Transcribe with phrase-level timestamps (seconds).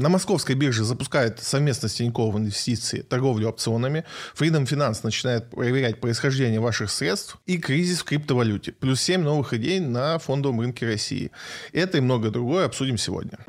[0.00, 4.06] На московской бирже запускает совместно с Тинькофф инвестиции торговлю опционами.
[4.34, 7.36] Freedom Finance начинает проверять происхождение ваших средств.
[7.44, 8.72] И кризис в криптовалюте.
[8.72, 11.30] Плюс 7 новых идей на фондовом рынке России.
[11.74, 13.40] Это и многое другое обсудим сегодня.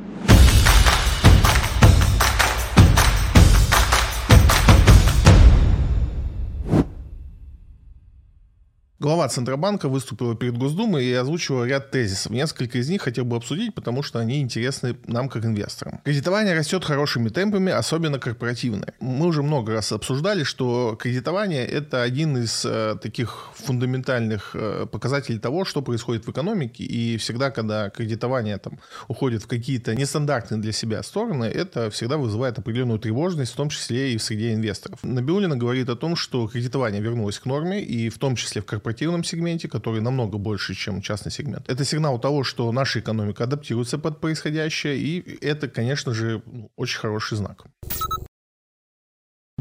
[9.02, 12.32] Глава Центробанка выступила перед Госдумой и озвучила ряд тезисов.
[12.32, 16.02] Несколько из них хотел бы обсудить, потому что они интересны нам как инвесторам.
[16.06, 18.94] Кредитование растет хорошими темпами, особенно корпоративное.
[19.00, 25.40] Мы уже много раз обсуждали, что кредитование– это один из э, таких фундаментальных э, показателей
[25.40, 26.84] того, что происходит в экономике.
[26.84, 32.60] И всегда, когда кредитование там, уходит в какие-то нестандартные для себя стороны, это всегда вызывает
[32.60, 35.00] определенную тревожность, в том числе и в среде инвесторов.
[35.02, 38.91] Набиулина говорит о том, что кредитование вернулось к норме, и в том числе в корпоративном
[38.92, 41.70] корпоративном сегменте, который намного больше, чем частный сегмент.
[41.70, 47.00] Это сигнал того, что наша экономика адаптируется под происходящее, и это, конечно же, ну, очень
[47.00, 47.66] хороший знак.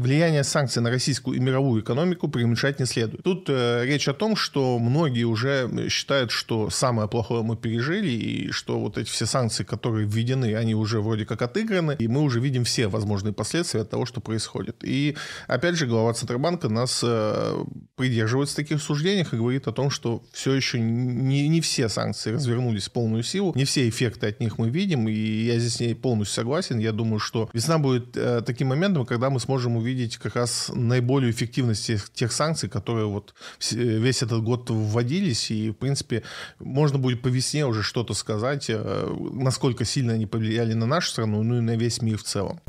[0.01, 3.21] Влияние санкций на российскую и мировую экономику преуменьшать не следует.
[3.23, 8.51] Тут э, речь о том, что многие уже считают, что самое плохое мы пережили, и
[8.51, 12.39] что вот эти все санкции, которые введены, они уже вроде как отыграны, и мы уже
[12.39, 14.77] видим все возможные последствия от того, что происходит.
[14.81, 17.63] И опять же, глава Центробанка нас э,
[17.95, 22.87] придерживается таких суждений и говорит о том, что все еще не, не все санкции развернулись
[22.87, 25.93] в полную силу, не все эффекты от них мы видим, и я здесь с ней
[25.93, 26.79] полностью согласен.
[26.79, 30.71] Я думаю, что весна будет э, таким моментом, когда мы сможем увидеть увидеть как раз
[30.73, 33.33] наиболее эффективность тех, тех санкций, которые вот
[33.71, 36.23] весь этот год вводились, и, в принципе,
[36.59, 41.43] можно будет по весне уже что-то сказать, э, насколько сильно они повлияли на нашу страну,
[41.43, 42.61] ну и на весь мир в целом.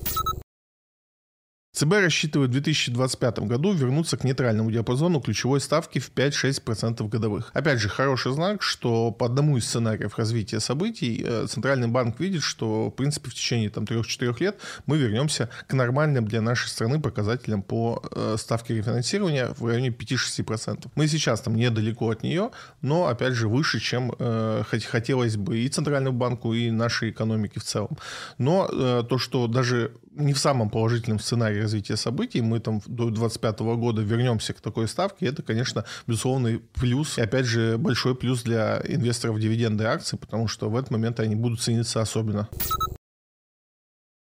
[1.74, 7.50] ЦБ рассчитывает в 2025 году вернуться к нейтральному диапазону ключевой ставки в 5-6% годовых.
[7.54, 12.42] Опять же, хороший знак, что по одному из сценариев развития событий э, Центральный банк видит,
[12.42, 17.00] что, в принципе, в течение там, 3-4 лет мы вернемся к нормальным для нашей страны
[17.00, 20.90] показателям по э, ставке рефинансирования в районе 5-6%.
[20.94, 22.50] Мы сейчас там недалеко от нее,
[22.82, 27.64] но, опять же, выше, чем э, хотелось бы и Центральному банку, и нашей экономике в
[27.64, 27.96] целом.
[28.36, 33.10] Но э, то, что даже не в самом положительном сценарии развития событий, мы там до
[33.10, 38.42] 2025 года вернемся к такой ставке, это, конечно, безусловный плюс, и опять же, большой плюс
[38.42, 42.48] для инвесторов дивиденды акций, потому что в этот момент они будут цениться особенно.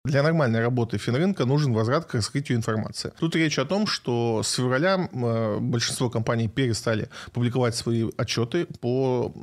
[0.05, 3.11] Для нормальной работы финрынка нужен возврат к раскрытию информации.
[3.19, 9.33] Тут речь о том, что с февраля э, большинство компаний перестали публиковать свои отчеты по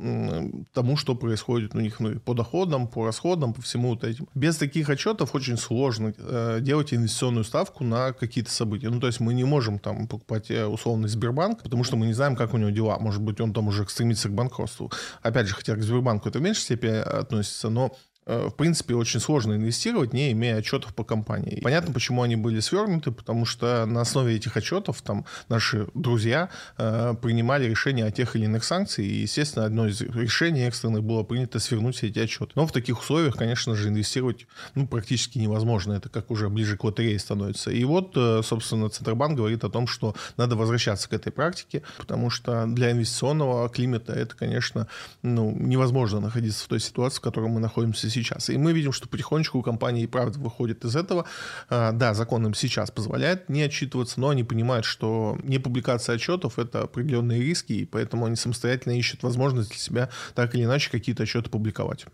[0.73, 4.27] тому, что происходит у них ну, по доходам, по расходам, по всему вот этим.
[4.33, 8.89] Без таких отчетов очень сложно э, делать инвестиционную ставку на какие-то события.
[8.89, 12.13] Ну, то есть мы не можем там покупать э, условный Сбербанк, потому что мы не
[12.13, 12.97] знаем, как у него дела.
[12.97, 14.91] Может быть, он там уже стремится к банкротству.
[15.21, 17.95] Опять же, хотя к Сбербанку это в меньшей степени относится, но
[18.27, 21.61] в принципе, очень сложно инвестировать, не имея отчетов по компании.
[21.61, 27.15] Понятно, почему они были свернуты, потому что на основе этих отчетов там наши друзья э,
[27.21, 31.59] принимали решения о тех или иных санкциях, и, естественно, одно из решений экстренных было принято
[31.59, 32.51] свернуть все эти отчеты.
[32.55, 34.45] Но в таких условиях, конечно же, инвестировать
[34.75, 35.93] ну, практически невозможно.
[35.93, 37.71] Это как уже ближе к лотерее становится.
[37.71, 42.29] И вот, э, собственно, Центробанк говорит о том, что надо возвращаться к этой практике, потому
[42.29, 44.87] что для инвестиционного климата это, конечно,
[45.21, 48.16] ну, невозможно находиться в той ситуации, в которой мы находимся сейчас.
[48.53, 51.25] И мы видим, что потихонечку компании и правда выходят из этого.
[51.69, 56.59] А, да, закон им сейчас позволяет не отчитываться, но они понимают, что не публикация отчетов—
[56.59, 61.23] это определенные риски, и поэтому они самостоятельно ищут возможность для себя так или иначе какие-то
[61.23, 62.05] отчеты публиковать.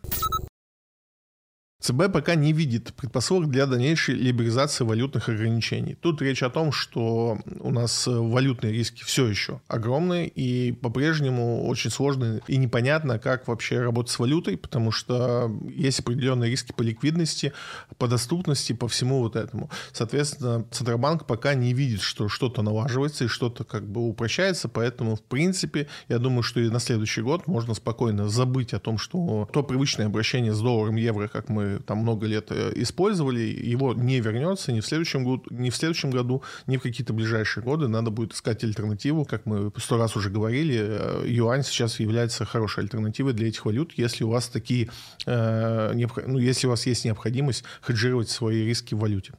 [1.83, 5.95] ЦБ пока не видит предпосылок для дальнейшей либерализации валютных ограничений.
[5.95, 11.89] Тут речь о том, что у нас валютные риски все еще огромные, и по-прежнему очень
[11.89, 17.51] сложно и непонятно, как вообще работать с валютой, потому что есть определенные риски по ликвидности,
[17.97, 19.69] по доступности, по всему вот этому.
[19.91, 25.21] Соответственно, Центробанк пока не видит, что что-то налаживается и что-то как бы упрощается, поэтому, в
[25.21, 29.63] принципе, я думаю, что и на следующий год можно спокойно забыть о том, что то
[29.63, 34.71] привычное обращение с долларом, евро, как мы там много лет э, использовали, его не вернется
[34.71, 37.87] ни в следующем году, ни в следующем году, ни в какие-то ближайшие годы.
[37.87, 40.77] Надо будет искать альтернативу, как мы сто раз уже говорили.
[40.79, 44.89] Э, юань сейчас является хорошей альтернативой для этих валют, если у вас такие,
[45.25, 49.33] э, ну, если у вас есть необходимость хеджировать свои риски в валюте.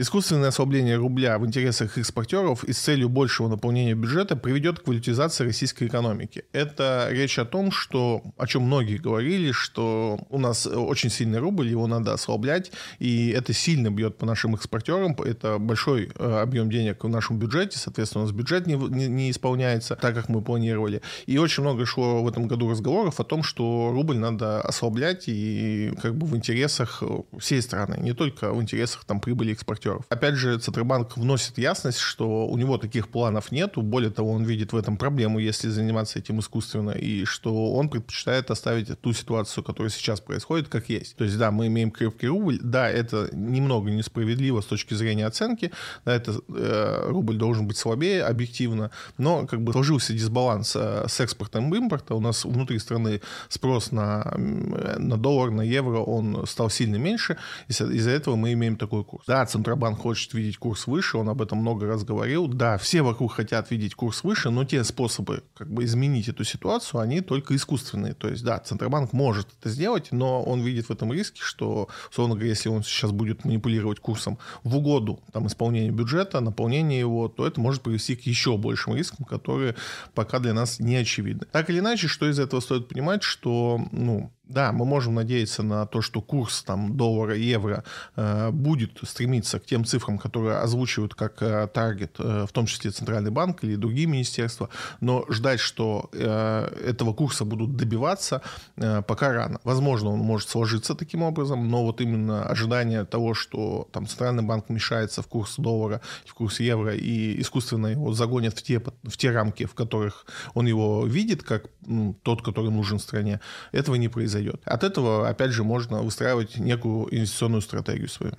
[0.00, 5.44] Искусственное ослабление рубля в интересах экспортеров и с целью большего наполнения бюджета приведет к валютизации
[5.44, 6.44] российской экономики.
[6.52, 11.68] Это речь о том, что, о чем многие говорили, что у нас очень сильный рубль,
[11.68, 17.04] его надо ослаблять, и это сильно бьет по нашим экспортерам, это большой э, объем денег
[17.04, 21.02] в нашем бюджете, соответственно, у нас бюджет не, не, исполняется так, как мы планировали.
[21.26, 25.92] И очень много шло в этом году разговоров о том, что рубль надо ослаблять и
[26.00, 27.02] как бы в интересах
[27.38, 29.89] всей страны, не только в интересах там прибыли экспортеров.
[30.08, 34.72] Опять же, Центробанк вносит ясность, что у него таких планов нету, более того, он видит
[34.72, 39.90] в этом проблему, если заниматься этим искусственно, и что он предпочитает оставить ту ситуацию, которая
[39.90, 41.16] сейчас происходит, как есть.
[41.16, 45.72] То есть, да, мы имеем крепкий рубль, да, это немного несправедливо с точки зрения оценки,
[46.04, 51.20] да, это э, рубль должен быть слабее объективно, но как бы сложился дисбаланс э, с
[51.20, 56.70] экспортом и импортом, у нас внутри страны спрос на, на доллар, на евро, он стал
[56.70, 57.36] сильно меньше,
[57.68, 59.24] из-за этого мы имеем такой курс.
[59.26, 62.46] Да, Центробанк хочет видеть курс выше, он об этом много раз говорил.
[62.46, 67.00] Да, все вокруг хотят видеть курс выше, но те способы как бы изменить эту ситуацию,
[67.00, 68.14] они только искусственные.
[68.14, 72.34] То есть, да, Центробанк может это сделать, но он видит в этом риски, что, условно
[72.34, 77.46] говоря, если он сейчас будет манипулировать курсом в угоду там, исполнения бюджета, наполнения его, то
[77.46, 79.74] это может привести к еще большим рискам, которые
[80.14, 81.46] пока для нас не очевидны.
[81.52, 85.86] Так или иначе, что из этого стоит понимать, что ну, да, мы можем надеяться на
[85.86, 87.84] то, что курс там, доллара, евро
[88.16, 92.90] э, будет стремиться к тем цифрам, которые озвучивают как э, таргет, э, в том числе
[92.90, 94.68] Центральный банк или другие министерства,
[95.00, 98.42] но ждать, что э, этого курса будут добиваться,
[98.76, 99.60] э, пока рано.
[99.62, 104.64] Возможно, он может сложиться таким образом, но вот именно ожидание того, что там, Центральный банк
[104.68, 109.30] вмешается в курс доллара, в курс евро и искусственно его загонят в те, в те
[109.30, 114.39] рамки, в которых он его видит, как ну, тот, который нужен стране, этого не произойдет
[114.40, 114.60] произойдет.
[114.64, 118.34] От этого, опять же, можно выстраивать некую инвестиционную стратегию свою.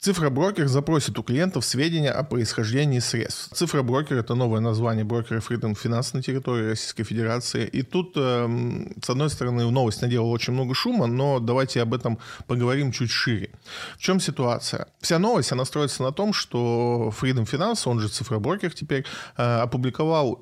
[0.00, 3.52] Цифроброкер запросит у клиентов сведения о происхождении средств.
[3.52, 7.66] Цифроброкер– это новое название брокера Freedom Finance на территории Российской Федерации.
[7.66, 8.48] И тут, э,
[9.02, 13.50] с одной стороны, новость наделала очень много шума, но давайте об этом поговорим чуть шире.
[13.96, 14.86] В чем ситуация?
[15.00, 19.04] Вся новость, она строится на том, что Freedom Finance, он же цифроброкер теперь,
[19.36, 20.40] э, опубликовал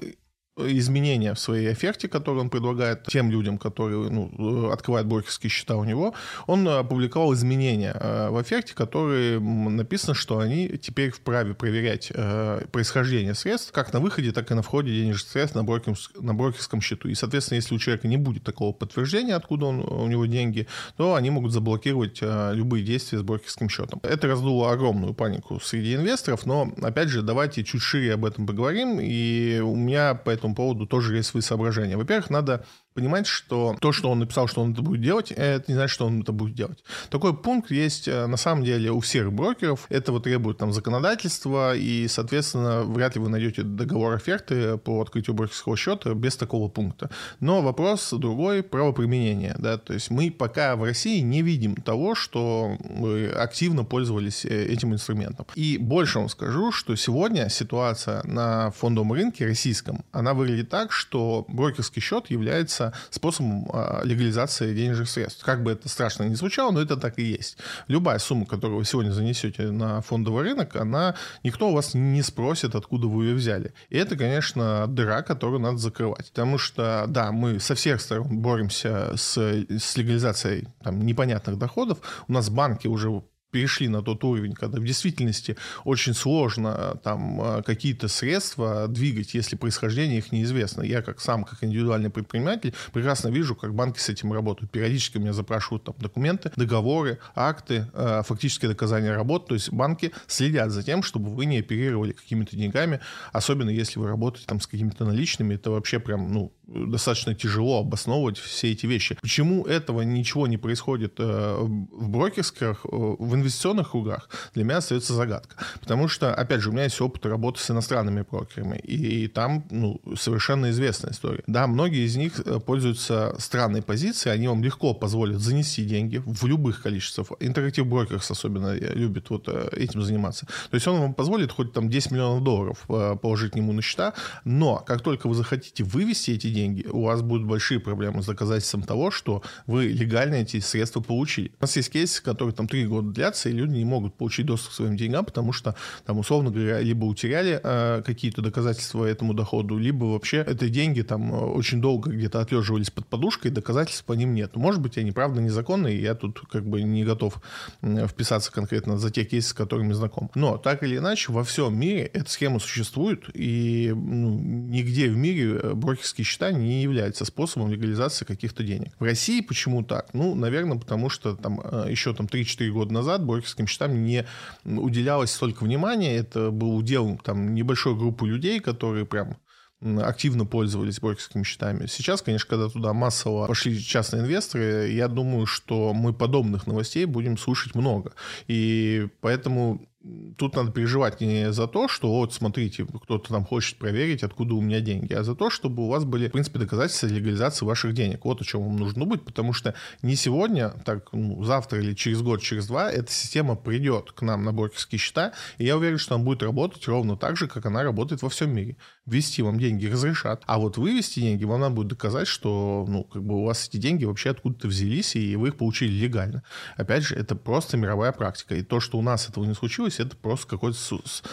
[0.57, 5.85] изменения в своей оферте, которую он предлагает тем людям, которые ну, открывают брокерские счета у
[5.85, 6.15] него,
[6.47, 13.35] он опубликовал изменения э, в оферте, которые написано, что они теперь вправе проверять э, происхождение
[13.35, 17.09] средств как на выходе, так и на входе денежных средств на, брокерском, на брокерском счету.
[17.09, 20.67] И, соответственно, если у человека не будет такого подтверждения, откуда он, у него деньги,
[20.97, 24.01] то они могут заблокировать э, любые действия с брокерским счетом.
[24.03, 29.01] Это раздуло огромную панику среди инвесторов, но, опять же, давайте чуть шире об этом поговорим.
[29.03, 31.97] И у меня по этому поводу тоже есть свои соображения.
[31.97, 32.65] Во-первых, надо
[32.97, 36.07] понимать, что то, что он написал, что он это будет делать, это не значит, что
[36.07, 36.83] он это будет делать.
[37.11, 39.87] Такой пункт есть э, на самом деле у всех брокеров.
[39.91, 45.77] Этого требует там законодательство, и, соответственно, вряд ли вы найдете договор оферты по открытию брокерского
[45.77, 47.11] счета без такого пункта.
[47.41, 49.55] Но вопрос другой– правоприменение.
[49.59, 49.77] Да?
[49.77, 54.95] То есть мы пока в России не видим того, что вы активно пользовались э, этим
[54.95, 55.47] инструментом.
[55.55, 61.45] И больше вам скажу, что сегодня ситуация на фондовом рынке российском, она выглядит так, что
[61.49, 65.45] брокерский счет является способом а, легализации денежных средств.
[65.45, 67.59] Как бы это страшно не звучало, но это так и есть.
[67.89, 72.75] Любая сумма, которую вы сегодня занесете на фондовый рынок, она никто у вас не спросит,
[72.75, 73.73] откуда вы ее взяли.
[73.89, 76.31] И это, конечно, дыра, которую надо закрывать.
[76.31, 81.99] Потому что, да, мы со всех сторон боремся с, с легализацией там, непонятных доходов.
[82.29, 83.23] У нас банки уже
[83.57, 89.33] перешли на тот уровень, когда в действительности очень сложно э, там э, какие-то средства двигать,
[89.33, 90.83] если происхождение их неизвестно.
[90.83, 94.71] Я как сам, как индивидуальный предприниматель, прекрасно вижу, как банки с этим работают.
[94.71, 99.49] Периодически меня запрашивают там документы, договоры, акты, э, фактические доказания работ.
[99.49, 103.01] То есть банки следят за тем, чтобы вы не оперировали какими-то деньгами,
[103.33, 105.55] особенно если вы работаете там с какими-то наличными.
[105.55, 109.17] Это вообще прям, ну, достаточно тяжело обосновывать все эти вещи.
[109.23, 115.57] Почему этого ничего не происходит в брокерских, в инвестиционных кругах, для меня остается загадка.
[115.81, 120.01] Потому что, опять же, у меня есть опыт работы с иностранными брокерами, и там ну,
[120.17, 121.43] совершенно известная история.
[121.47, 126.47] Да, многие из них э, пользуются странной позицией, они вам легко позволят занести деньги в
[126.47, 127.29] любых количествах.
[127.41, 130.47] Интерактив брокерс особенно любит вот этим заниматься.
[130.71, 132.85] То есть он вам позволит хоть там 10 миллионов долларов
[133.21, 137.23] положить к нему на счета, но как только вы захотите вывести эти деньги, у вас
[137.23, 141.53] будут большие проблемы с доказательством того, что вы легально эти средства получили.
[141.61, 144.47] У нас есть кейс, который там три года длятся, появляться, и люди не могут получить
[144.47, 145.75] доступ к своим деньгам, потому что
[146.05, 151.33] там, условно говоря, либо утеряли э, какие-то доказательства этому доходу, либо вообще эти деньги там
[151.33, 154.57] очень долго где-то отлеживались под подушкой, доказательств по ним нет.
[154.57, 157.41] Может быть, они правда незаконные, я тут как бы не готов
[157.83, 160.31] вписаться конкретно за те кейсы, с которыми знаком.
[160.35, 165.61] Но так или иначе, во всем мире эта схема существует, и ну, нигде в мире
[165.63, 168.93] э, брокерские счета не являются способом легализации каких-то денег.
[168.99, 170.15] В России почему так?
[170.15, 174.27] Ну, наверное, потому что там э, еще там 3-4 года назад брокерским счетам не
[174.65, 179.37] уделялось столько внимания, это был удел там небольшой группы людей, которые прям
[179.83, 181.87] активно пользовались брокерскими счетами.
[181.87, 187.37] Сейчас, конечно, когда туда массово пошли частные инвесторы, я думаю, что мы подобных новостей будем
[187.37, 188.13] слушать много.
[188.49, 189.87] И поэтому
[190.37, 194.61] тут надо переживать не за то, что вот смотрите, кто-то там хочет проверить, откуда у
[194.61, 198.25] меня деньги, а за то, чтобы у вас были, в принципе, доказательства легализации ваших денег.
[198.25, 202.23] Вот о чем вам нужно быть, потому что не сегодня, так ну, завтра или через
[202.23, 206.15] год, через два эта система придет к нам на брокерские счета, и я уверен, что
[206.15, 208.77] она будет работать ровно так же, как она работает во всем мире.
[209.07, 213.23] Ввести вам деньги разрешат, а вот вывести деньги вам надо будет доказать, что ну, как
[213.25, 216.43] бы у вас эти деньги вообще откуда-то взялись, и вы их получили легально.
[216.77, 218.55] Опять же, это просто мировая практика.
[218.55, 220.79] И то, что у нас этого не случилось, случилось, это просто какое-то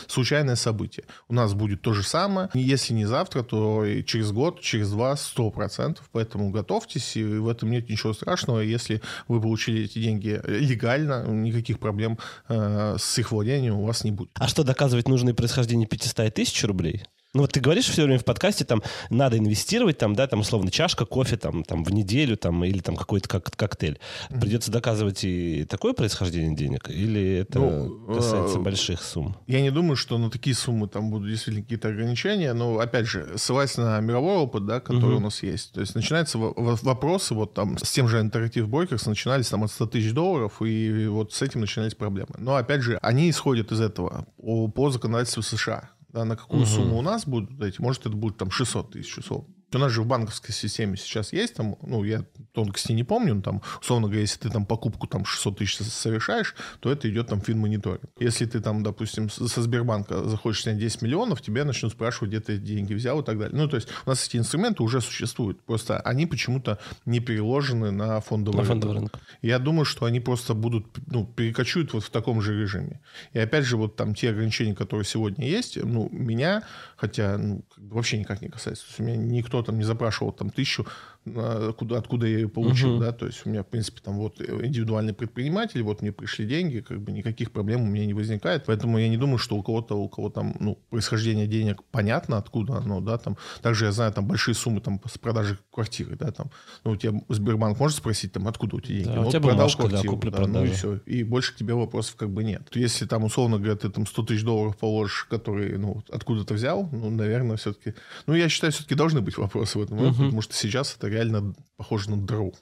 [0.08, 1.06] случайное событие.
[1.28, 2.50] У нас будет то же самое.
[2.54, 6.10] Если не завтра, то через год, через два, сто процентов.
[6.12, 8.60] Поэтому готовьтесь, и в этом нет ничего страшного.
[8.60, 12.18] Если вы получили эти деньги легально, никаких проблем
[12.50, 14.32] э, с их владением у вас не будет.
[14.36, 17.04] А что доказывать нужно происхождение 500 и 1000 рублей?
[17.36, 20.70] Ну вот ты говоришь все время в подкасте, там, надо инвестировать, там, да, там, условно,
[20.70, 23.98] чашка кофе, там, там, в неделю, там, или там какой-то как коктейль.
[24.30, 24.40] Mm-hmm.
[24.40, 26.92] Придется доказывать и такое происхождение денег?
[26.92, 29.36] Или это ну, касается э, больших сумм?
[29.48, 33.34] Я не думаю, что на такие суммы там будут действительно какие-то ограничения, но, опять же,
[33.36, 35.18] ссылаясь на мировой опыт, да, который mm-hmm.
[35.18, 35.72] у нас есть.
[35.72, 39.88] То есть начинаются вопросы, вот там, с тем же Interactive Brokers начинались там от 100
[39.88, 42.36] тысяч долларов, и вот с этим начинались проблемы.
[42.38, 46.70] Но, опять же, они исходят из этого по, по законодательству США да, на какую угу.
[46.70, 49.48] сумму у нас будут эти, может, это будет там 600 тысяч условно.
[49.74, 52.24] У нас же в банковской системе сейчас есть там, ну, я
[52.54, 56.56] тонкости не помню, но там, условно говоря, если ты там покупку там 600 тысяч совершаешь,
[56.80, 58.10] то это идет там финмониторинг.
[58.20, 62.58] Если ты там, допустим, со Сбербанка захочешь снять 10 миллионов, тебя начнут спрашивать, где ты
[62.58, 63.58] деньги взял и так далее.
[63.58, 68.22] Ну, то есть у нас эти инструменты уже существуют, просто они почему-то не переложены на
[68.22, 69.14] фондовый, на фондовый рынок.
[69.14, 69.28] рынок.
[69.42, 73.02] Я думаю, что они просто будут, ну, перекочуют вот в таком же режиме.
[73.34, 76.64] И опять же, вот там те ограничения, которые сегодня есть, ну, меня,
[76.96, 80.50] хотя ну, вообще никак не касается, то есть у меня никто там не запрашивал там
[80.50, 80.86] тысячу,
[81.26, 83.00] откуда, откуда я ее получил, uh-huh.
[83.00, 86.80] да, то есть у меня, в принципе, там вот индивидуальный предприниматель, вот мне пришли деньги,
[86.80, 89.96] как бы никаких проблем у меня не возникает, поэтому я не думаю, что у кого-то,
[89.96, 94.26] у кого там, ну, происхождение денег понятно, откуда оно, да, там, также я знаю, там,
[94.26, 96.52] большие суммы, там, с продажи квартиры, да, там,
[96.84, 99.08] ну, у тебя Сбербанк может спросить, там, откуда у тебя деньги?
[99.08, 101.56] Да, ну, у тебя вот продал квартиру, да, да, ну, и все, и больше к
[101.56, 102.70] тебе вопросов как бы нет.
[102.74, 107.10] Если там, условно говоря, ты там 100 тысяч долларов положишь, которые, ну, откуда-то взял, ну,
[107.10, 107.94] наверное, все-таки,
[108.28, 110.14] ну, я считаю, все-таки должны быть вопросы в этом, uh-huh.
[110.14, 112.54] потому что сейчас это реально похоже на дыру.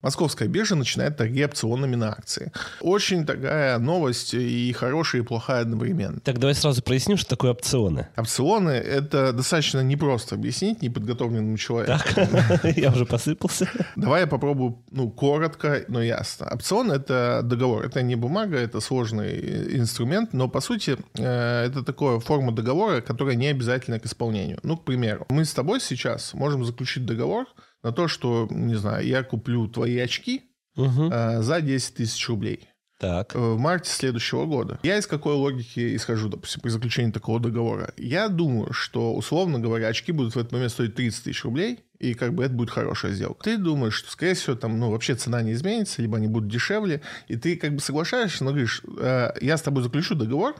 [0.00, 2.52] Московская биржа начинает торги опционами на акции.
[2.80, 6.20] Очень такая новость и хорошая, и плохая одновременно.
[6.20, 8.06] Так, давай сразу проясним, что такое опционы.
[8.16, 11.98] Опционы— это достаточно непросто объяснить неподготовленному человеку.
[12.14, 13.68] Так, я уже посыпался.
[13.96, 16.46] Давай я попробую, ну, коротко, но ясно.
[16.46, 17.84] Опцион— это договор.
[17.84, 23.34] Это не бумага, это сложный инструмент, но, по сути, э, это такая форма договора, которая
[23.34, 24.60] не обязательна к исполнению.
[24.62, 27.46] Ну, к примеру, мы с тобой сейчас можем заключить договор,
[27.82, 30.42] на то, что, не знаю, я куплю твои очки
[30.76, 31.10] угу.
[31.10, 32.68] э, за 10 тысяч рублей.
[32.98, 33.34] Так.
[33.36, 34.80] Э, в марте следующего года.
[34.82, 37.92] Я из какой логики исхожу, допустим, при заключении такого договора?
[37.96, 42.14] Я думаю, что, условно говоря, очки будут в этот момент стоить 30 тысяч рублей, и
[42.14, 43.44] как бы это будет хорошая сделка.
[43.44, 47.00] Ты думаешь, что, скорее всего, там, ну, вообще цена не изменится, либо они будут дешевле,
[47.28, 50.56] и ты как бы соглашаешься, но говоришь, э, я с тобой заключу договор,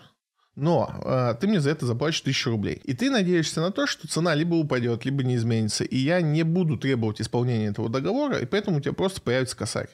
[0.58, 2.80] но э, ты мне за это заплатишь тысячу рублей.
[2.84, 5.84] И ты надеешься на то, что цена либо упадет, либо не изменится.
[5.84, 9.88] И я не буду требовать исполнения этого договора, и поэтому у тебя просто появится косарь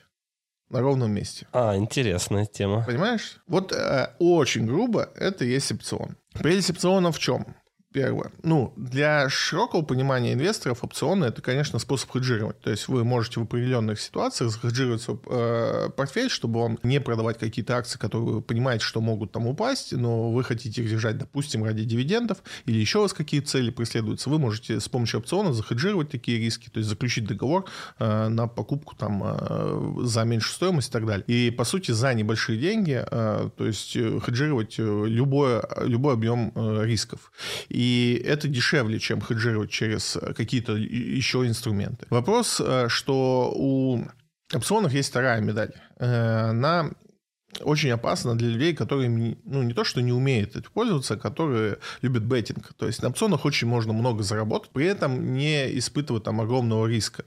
[0.71, 1.47] на ровном месте.
[1.53, 2.83] А, интересная тема.
[2.87, 3.37] Понимаешь?
[3.47, 6.17] Вот э, очень грубо это есть опцион.
[6.33, 7.47] Прелесть опциона в чем?
[7.95, 8.33] Первое.
[8.43, 12.61] Ну, для широкого понимания инвесторов опционы– это, конечно, способ хеджировать.
[12.61, 17.39] То есть вы можете в определенных ситуациях захеджировать свой э, портфель, чтобы вам не продавать
[17.39, 21.63] какие-то акции, которые вы понимаете, что могут там упасть, но вы хотите их держать, допустим,
[21.63, 24.29] ради дивидендов, или еще у вас какие цели преследуются.
[24.29, 27.65] Вы можете с помощью опциона захеджировать такие риски, то есть заключить договор
[28.01, 31.25] э, на покупку там э, за меньшую стоимость и так далее.
[31.29, 36.51] И, по сути, за небольшие деньги, э, то есть э, хеджировать э, любой, любой объем
[36.57, 37.31] э, рисков.
[37.69, 42.07] И и это дешевле, чем хеджировать через какие-то еще инструменты.
[42.09, 44.07] Вопрос, э, что у
[44.55, 45.73] опционах есть вторая медаль.
[45.99, 46.91] Э, она
[47.61, 49.11] очень опасно для людей, которые
[49.45, 52.73] ну, не то, что не умеют этим пользоваться, которые любят беттинг.
[52.75, 57.25] То есть на опционах очень можно много заработать, при этом не испытывать там огромного риска.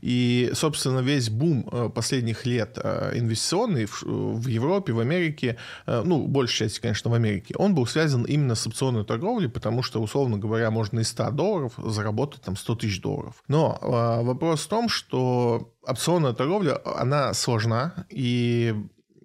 [0.00, 5.56] И, собственно, весь бум э, последних лет э, инвестиционный в Европе, в Америке,
[5.86, 9.82] э, ну, большей части, конечно, в Америке, он был связан именно с опционной торговлей, потому
[9.82, 13.42] что, условно говоря, можно из 100 долларов заработать там 100 тысяч долларов.
[13.48, 18.74] Но вопрос в том, что опционная торговля, она сложна, и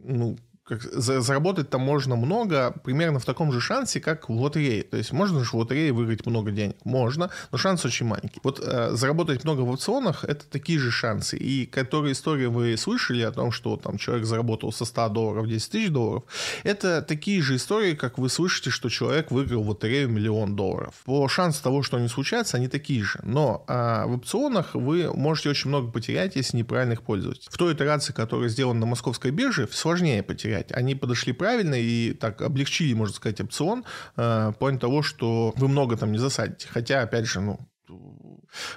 [0.03, 4.83] ну, как, заработать там можно много, примерно в таком же шансе, как в лотерее.
[4.83, 6.77] То есть можно же в лотерее выиграть много денег?
[6.83, 8.39] Можно, но шанс очень маленький.
[8.43, 11.37] Вот э, заработать много в опционах– это такие же шансы.
[11.37, 15.71] И которые истории вы слышали о том, что там человек заработал со 100 долларов 10
[15.71, 16.23] тысяч долларов,
[16.63, 20.93] это такие же истории, как вы слышите, что человек выиграл в лотерею миллион долларов.
[21.05, 23.19] По шансу того, что они случаются, они такие же.
[23.23, 27.47] Но э, в опционах вы можете очень много потерять, если неправильно их пользуетесь.
[27.49, 30.71] В той итерации, которая сделана на московской бирже, сложнее потерять понять.
[30.71, 33.85] Они подошли правильно и так облегчили, можно сказать, опцион,
[34.17, 36.67] э, плане того, что вы много там не засадите.
[36.69, 37.59] Хотя, опять же, ну,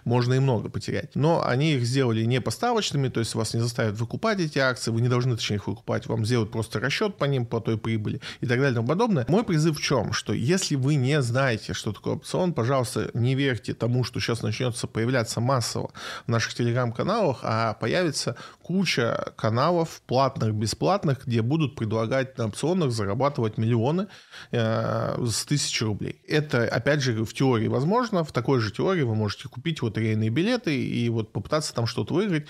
[0.04, 1.14] можно и много потерять.
[1.14, 5.00] Но они их сделали не поставочными, то есть вас не заставят выкупать эти акции, вы
[5.00, 8.47] не должны, точнее, их выкупать, вам сделают просто расчет по ним, по той прибыли и
[8.47, 9.25] так далее и тому подобное.
[9.28, 10.12] Мой призыв в чем?
[10.12, 14.87] Что если вы не знаете, что такое опцион, пожалуйста, не верьте тому, что сейчас начнется
[14.87, 15.90] появляться массово
[16.26, 23.59] в наших телеграм-каналах, а появится куча каналов платных, бесплатных, где будут предлагать на опционах зарабатывать
[23.59, 24.07] миллионы
[24.52, 26.21] э, с тысячи рублей.
[26.26, 30.28] Это, опять же, в теории возможно, в такой же теории вы можете купить купить лотерейные
[30.28, 32.47] билеты и вот попытаться там что-то выиграть,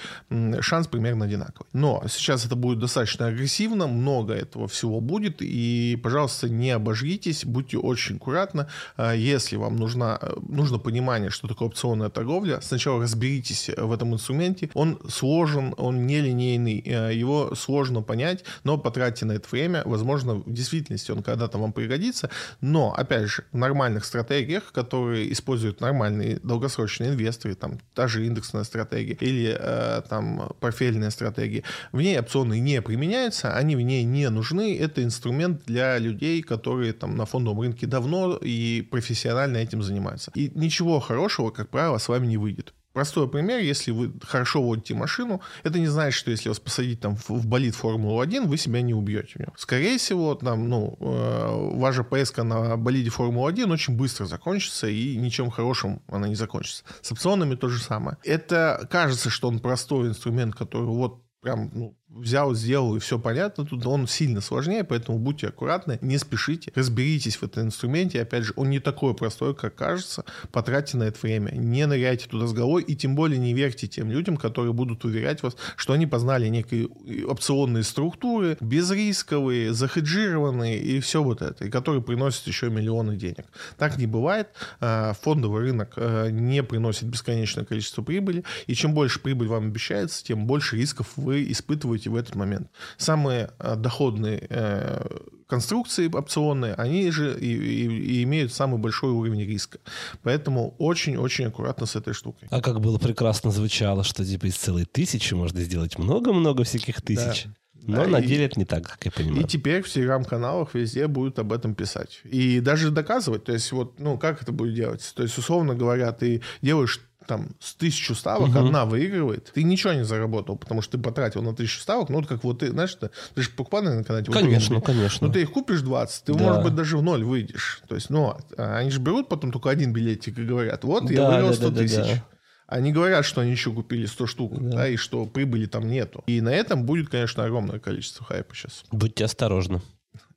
[0.61, 1.69] шанс примерно одинаковый.
[1.73, 7.79] Но сейчас это будет достаточно агрессивно, много этого всего будет, и, пожалуйста, не обожгитесь, будьте
[7.79, 8.67] очень аккуратны.
[8.97, 10.19] А, если вам нужна,
[10.49, 14.71] нужно понимание, что такое опционная торговля, сначала разберитесь в этом инструменте.
[14.75, 19.83] Он сложен, он нелинейный, э, его сложно понять, но потратьте на это время.
[19.85, 22.29] Возможно, в действительности он когда-то вам пригодится,
[22.61, 28.27] но, опять же, в нормальных стратегиях, которые используют нормальные долгосрочные обычные инвесторы, там та же
[28.27, 34.05] индексная стратегия или э, там портфельная стратегия, в ней опционы не применяются, они в ней
[34.05, 34.79] не нужны.
[34.79, 40.31] Это инструмент для людей, которые там на фондовом рынке давно и профессионально этим занимаются.
[40.35, 42.75] И ничего хорошего, как правило, с вами не выйдет.
[42.95, 47.17] Простой пример, если вы хорошо водите машину, это не значит, что если вас посадить там
[47.17, 49.53] в болит Формулу-1, вы себя не убьете в.
[49.57, 55.51] Скорее всего, там, ну, э, ваша поездка на болиде Формулы-1 очень быстро закончится, и ничем
[55.51, 56.85] хорошим она не закончится.
[57.03, 58.17] С опционами то же самое.
[58.23, 63.65] Это кажется, что он простой инструмент, который вот прям ну, взял, сделал, и все понятно.
[63.65, 68.23] Тут он сильно сложнее, поэтому будьте аккуратны, не спешите, разберитесь в этом инструменте.
[68.23, 70.25] Опять же, он не такой простой, как кажется.
[70.53, 71.51] Потратьте на это время.
[71.53, 75.43] Не ныряйте туда с головой, и тем более не верьте тем людям, которые будут уверять
[75.43, 76.89] вас, что они познали некие
[77.27, 83.47] опционные структуры, безрисковые, захеджированные и все вот это, и которые приносят еще миллионы денег.
[83.77, 84.49] Так не бывает.
[84.81, 90.25] А, фондовый рынок а, не приносит бесконечное количество прибыли, и чем больше прибыль вам обещается,
[90.25, 92.69] тем больше рисков вы испытываете используете в этот момент.
[92.97, 95.07] Самые э, доходные э,
[95.47, 99.79] конструкции опционные, они же и, и, и имеют самый большой уровень риска.
[100.23, 102.49] Поэтому очень-очень аккуратно с этой штукой.
[102.51, 107.45] А как было прекрасно звучало, что типа из целой тысячи можно сделать много-много всяких тысяч.
[107.45, 107.51] Да.
[107.87, 109.43] Но да, на и, деле это не так, как я понимаю.
[109.43, 112.23] И теперь в телеграм-каналах везде будут об этом писать.
[112.25, 113.45] И даже доказывать.
[113.45, 115.13] То есть, вот, ну, как это будет делать?
[115.15, 118.59] То есть, условно говоря, ты делаешь там с тысячу ставок угу.
[118.59, 122.27] одна выигрывает, ты ничего не заработал, потому что ты потратил на тысячу ставок, ну, вот
[122.27, 124.25] как вот ты, знаешь, ты, ты же покупал на канале.
[124.27, 125.27] Конечно, вот, конечно.
[125.27, 126.45] Ну, ты их купишь 20, ты, да.
[126.45, 127.83] может быть, даже в ноль выйдешь.
[127.89, 131.17] То есть, ну, а они же берут потом только один билетик и говорят, вот, я
[131.17, 131.97] да, выиграл да, 100 да, тысяч.
[131.97, 132.25] Да, да.
[132.67, 134.77] Они говорят, что они еще купили 100 штук, да.
[134.77, 136.25] да, и что прибыли там нету.
[136.27, 138.85] И на этом будет, конечно, огромное количество хайпа сейчас.
[138.91, 139.83] Будьте осторожны.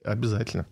[0.04, 0.66] Обязательно.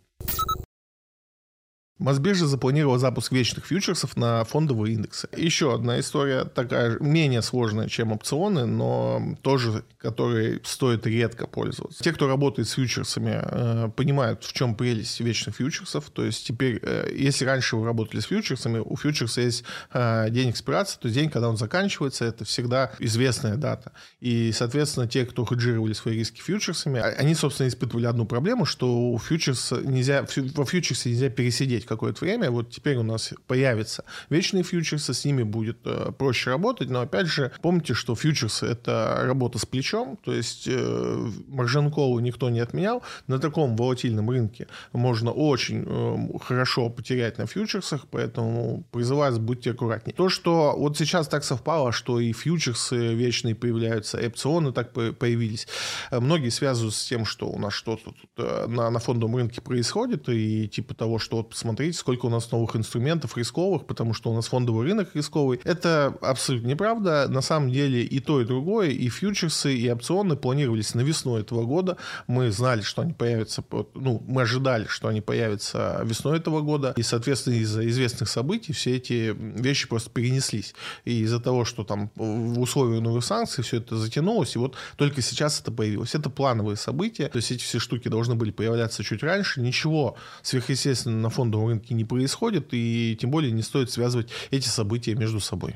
[1.98, 5.30] Мосбиржа запланировала запуск вечных фьючерсов на фондовые индексы.
[5.36, 12.04] Еще одна история такая менее сложная, чем опционы, но тоже, которой стоит редко пользоваться.
[12.04, 16.10] Те, кто работает с фьючерсами, э, понимают, в чем прелесть вечных фьючерсов.
[16.10, 20.52] То есть теперь, э, если раньше вы работали с фьючерсами, у фьючерса есть э, день
[20.52, 23.94] экспирации, то есть день, когда он заканчивается, это всегда известная дата.
[24.20, 29.18] И, соответственно, те, кто хеджировали свои риски фьючерсами, они, собственно, испытывали одну проблему, что у
[29.18, 32.52] фьючерса нельзя, во фьючерсе нельзя пересидеть смотреть какое-то время.
[32.52, 36.90] Вот теперь у нас появятся вечные фьючерсы, с ними будет э, проще работать.
[36.90, 42.50] Но опять же, помните, что фьючерсы— это работа с плечом, то есть э, маржин-колы никто
[42.50, 43.02] не отменял.
[43.28, 50.14] На таком волатильном рынке можно очень э, хорошо потерять на фьючерсах, поэтому призываю будьте аккуратнее.
[50.16, 55.68] То, что вот сейчас так совпало, что и фьючерсы вечные появляются, и опционы так появились,
[56.12, 60.30] э, многие связывают с тем, что у нас что-то э, на, на фондовом рынке происходит,
[60.30, 64.36] и типа того, что вот посмотрите, сколько у нас новых инструментов рисковых, потому что у
[64.36, 65.60] нас фондовый рынок рисковый.
[65.64, 67.28] Это абсолютно неправда.
[67.30, 71.64] На самом деле и то, и другое, и фьючерсы, и опционы планировались на весну этого
[71.64, 71.98] года.
[72.28, 77.04] Мы знали, что они появятся, ну, мы ожидали, что они появятся весной этого года, и,
[77.04, 80.74] соответственно, из-за известных событий все эти вещи просто перенеслись.
[81.06, 85.22] И из-за того, что там в условиях новых санкций все это затянулось, и вот только
[85.22, 86.16] сейчас это появилось.
[86.16, 89.62] Это плановые события, то есть эти все штуки должны были появляться чуть раньше.
[89.62, 95.16] Ничего сверхъестественного на фондовом рынке не происходит, и тем более не стоит связывать эти события
[95.16, 95.76] между собой.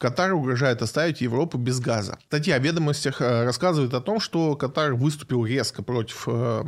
[0.00, 2.18] Катар угрожает оставить Европу без газа.
[2.24, 6.62] Статья о ведомостях э, рассказывает о том, что Катар выступил резко против э,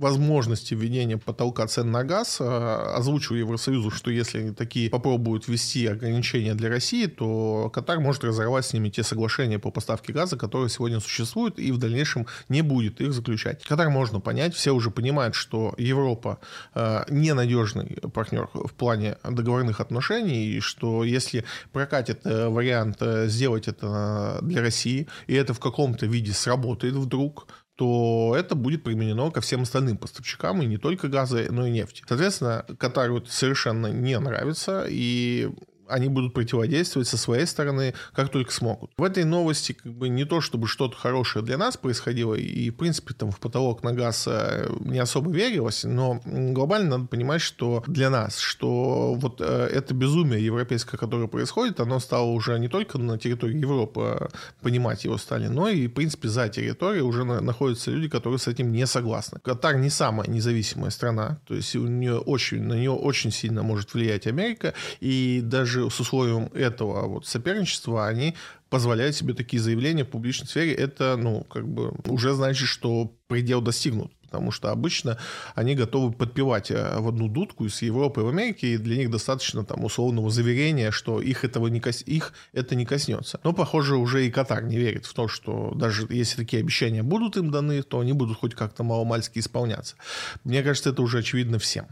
[0.00, 5.86] возможности введения потолка цен на газ, э, озвучил Евросоюзу, что если они такие попробуют ввести
[5.86, 10.70] ограничения для России, то Катар может разорвать с ними те соглашения по поставке газа, которые
[10.70, 13.62] сегодня существуют, и в дальнейшем не будет их заключать.
[13.64, 16.38] Катар можно понять, все уже понимают, что Европа
[16.74, 24.38] э, ненадежный партнер в плане договорных отношений, и что если прокатит э, вариант сделать это
[24.42, 27.46] для России, и это в каком-то виде сработает вдруг,
[27.80, 32.04] то это будет применено ко всем остальным поставщикам, и не только газа, но и нефти.
[32.06, 35.48] Соответственно, Катару это совершенно не нравится, и
[35.90, 38.90] они будут противодействовать со своей стороны как только смогут.
[38.96, 42.76] В этой новости как бы не то, чтобы что-то хорошее для нас происходило, и, в
[42.76, 47.82] принципе, там в потолок на газ э, не особо верилось, но глобально надо понимать, что
[47.86, 52.98] для нас, что вот э, это безумие европейское, которое происходит, оно стало уже не только
[52.98, 54.28] на территории Европы э,
[54.62, 58.72] понимать его стали, но и, в принципе, за территорией уже находятся люди, которые с этим
[58.72, 59.38] не согласны.
[59.42, 63.94] Катар не самая независимая страна, то есть у нее очень, на нее очень сильно может
[63.94, 68.34] влиять Америка, и даже даже с условием этого вот соперничества они
[68.68, 73.60] позволяют себе такие заявления в публичной сфере, это, ну, как бы уже значит, что предел
[73.60, 75.18] достигнут потому что обычно
[75.56, 79.64] они готовы подпевать э, в одну дудку из Европы в Америке, и для них достаточно
[79.64, 82.04] там условного заверения, что их, этого не кос...
[82.06, 83.40] их это не коснется.
[83.42, 87.36] Но, похоже, уже и Катар не верит в то, что даже если такие обещания будут
[87.38, 89.96] им даны, то они будут хоть как-то маломальски исполняться.
[90.44, 91.88] Мне кажется, это уже очевидно всем.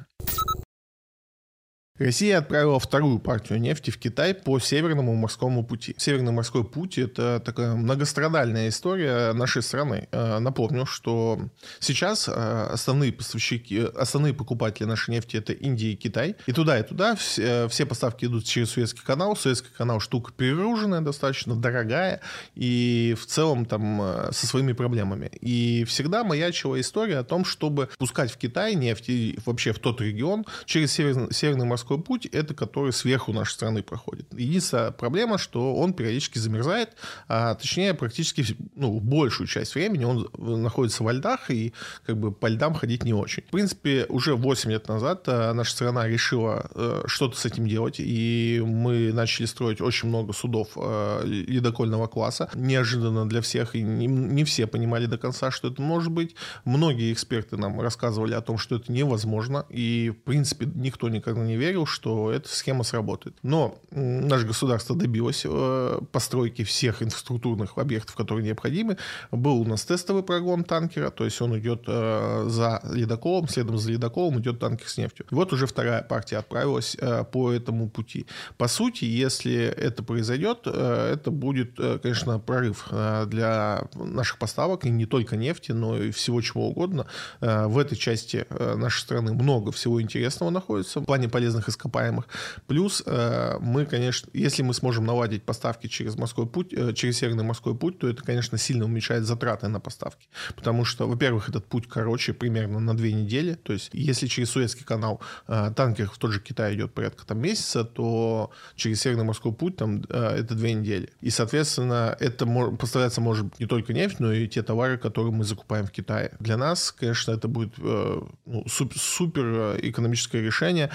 [1.98, 5.94] Россия отправила вторую партию нефти в Китай по Северному морскому пути.
[5.98, 10.08] Северный морской путь– это такая многострадальная история нашей страны.
[10.12, 11.40] Э, напомню, что
[11.80, 16.36] сейчас э, основные поставщики, основные покупатели нашей нефти– это Индия и Китай.
[16.46, 19.36] И туда, и туда все, все поставки идут через Суэцкий канал.
[19.36, 22.20] Суэцкий канал– штука перегруженная, достаточно дорогая
[22.54, 25.30] и в целом там э, со своими проблемами.
[25.40, 30.00] И всегда маячила история о том, чтобы пускать в Китай нефть и вообще в тот
[30.00, 34.26] регион через Северный, Северный морской морской путь, это который сверху нашей страны проходит.
[34.32, 36.90] Единственная проблема, что он периодически замерзает,
[37.28, 40.28] а точнее практически ну, большую часть времени он
[40.62, 41.72] находится во льдах, и
[42.06, 43.42] как бы по льдам ходить не очень.
[43.42, 47.96] В принципе, уже 8 лет назад э, наша страна решила э, что-то с этим делать,
[47.98, 52.48] и мы начали строить очень много судов э, ледокольного класса.
[52.54, 56.34] Неожиданно для всех, и не все понимали до конца, что это может быть.
[56.64, 61.56] Многие эксперты нам рассказывали о том, что это невозможно, и, в принципе, никто никогда не
[61.56, 63.36] верил, верил, что эта схема сработает.
[63.42, 68.96] Но наше государство добилось э, постройки всех инфраструктурных объектов, которые необходимы.
[69.30, 73.92] Был у нас тестовый прогон танкера, то есть он идет э, за ледоколом, следом за
[73.92, 75.26] ледоколом идет танкер с нефтью.
[75.30, 78.26] вот уже вторая партия отправилась э, по этому пути.
[78.56, 82.88] По сути, если это произойдет, это будет, конечно, прорыв
[83.26, 87.06] для наших поставок, и не только нефти, но и всего чего угодно.
[87.40, 92.28] В этой части нашей страны много всего интересного находится в плане полезных ископаемых.
[92.66, 97.44] Плюс э, мы, конечно, если мы сможем наладить поставки через морской путь, э, через Северный
[97.44, 100.28] морской путь, то это, конечно, сильно уменьшает затраты на поставки.
[100.56, 103.54] Потому что, во-первых, этот путь короче примерно на две недели.
[103.54, 107.40] То есть, если через Суэцкий канал э, танкер в тот же Китай идет порядка там
[107.40, 111.10] месяца, то через Северный морской путь там это две недели.
[111.20, 112.46] И, соответственно, это
[112.78, 116.32] поставляться может не только нефть, но и те товары, которые мы закупаем в Китае.
[116.40, 120.90] Для нас, конечно, это будет ну, супер экономическое решение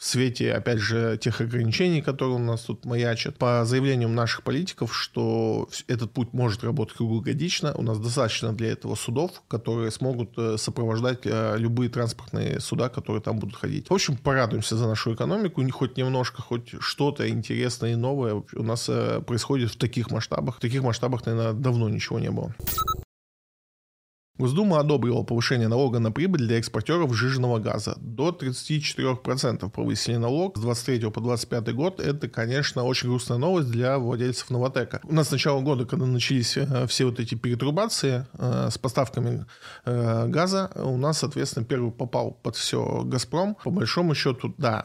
[0.00, 4.96] в свете, опять же, тех ограничений, которые у нас тут маячат, по заявлениям наших политиков,
[4.96, 10.56] что этот путь может работать круглогодично, у нас достаточно для этого судов, которые смогут э,
[10.56, 13.90] сопровождать э, любые транспортные суда, которые там будут ходить.
[13.90, 18.88] В общем, порадуемся за нашу экономику, хоть немножко, хоть что-то интересное и новое у нас
[18.88, 20.56] э, происходит в таких масштабах.
[20.56, 22.54] В таких масштабах, наверное, давно ничего не было.
[24.40, 27.96] Госдума одобрила повышение налога на прибыль для экспортеров сжиженного газа.
[28.00, 32.00] До 34% повысили налог с 23 по 25 год.
[32.00, 35.00] Это, конечно, очень грустная новость для владельцев Новотека.
[35.04, 39.44] У нас с начала года, когда начались э, все вот эти перетрубации э, с поставками
[39.84, 43.56] э, газа, у нас, соответственно, первый попал под все «Газпром».
[43.62, 44.82] По большому счету, да,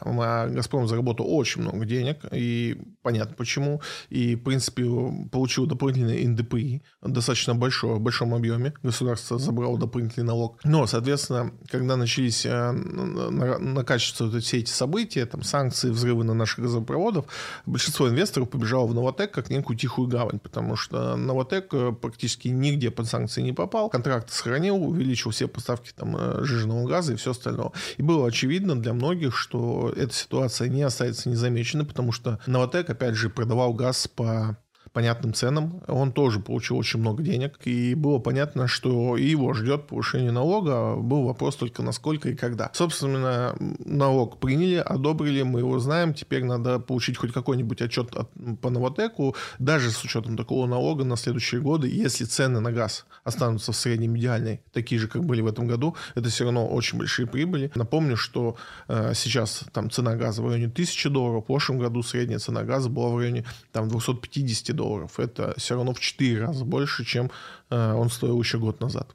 [0.50, 3.80] «Газпром» заработал очень много денег, и понятно почему.
[4.10, 4.82] И, в принципе,
[5.30, 8.74] получил дополнительный НДПИ, достаточно большой, в большом объеме.
[8.82, 10.58] Государство забрал дополнительный налог.
[10.64, 17.26] Но, соответственно, когда начались э, накачиваться все эти события, там санкции, взрывы на наших газопроводов,
[17.64, 22.90] большинство инвесторов побежало в Новотек как некую тихую гавань, потому что Новотек э, практически нигде
[22.90, 27.30] под санкции не попал, контракт сохранил, увеличил все поставки там э, жирного газа и все
[27.30, 27.70] остальное.
[27.98, 33.14] И было очевидно для многих, что эта ситуация не останется незамеченной, потому что Новотек, опять
[33.14, 34.58] же, продавал газ по
[34.92, 35.82] понятным ценам.
[35.86, 37.58] Он тоже получил очень много денег.
[37.64, 40.96] И было понятно, что его ждет повышение налога.
[40.96, 42.70] Был вопрос только насколько и когда.
[42.72, 46.14] Собственно, налог приняли, одобрили, мы его знаем.
[46.14, 49.34] Теперь надо получить хоть какой-нибудь отчет от, по Новотеку.
[49.58, 54.16] Даже с учетом такого налога на следующие годы, если цены на газ останутся в среднем
[54.16, 57.70] идеальной, такие же, как были в этом году, это все равно очень большие прибыли.
[57.74, 58.56] Напомню, что
[58.88, 61.44] э, сейчас там цена газа в районе 1000 долларов.
[61.44, 65.18] В прошлом году средняя цена газа была в районе там 250 долларов.
[65.18, 67.30] Это все равно в 4 раза больше, чем
[67.70, 69.14] э, он стоил еще год назад.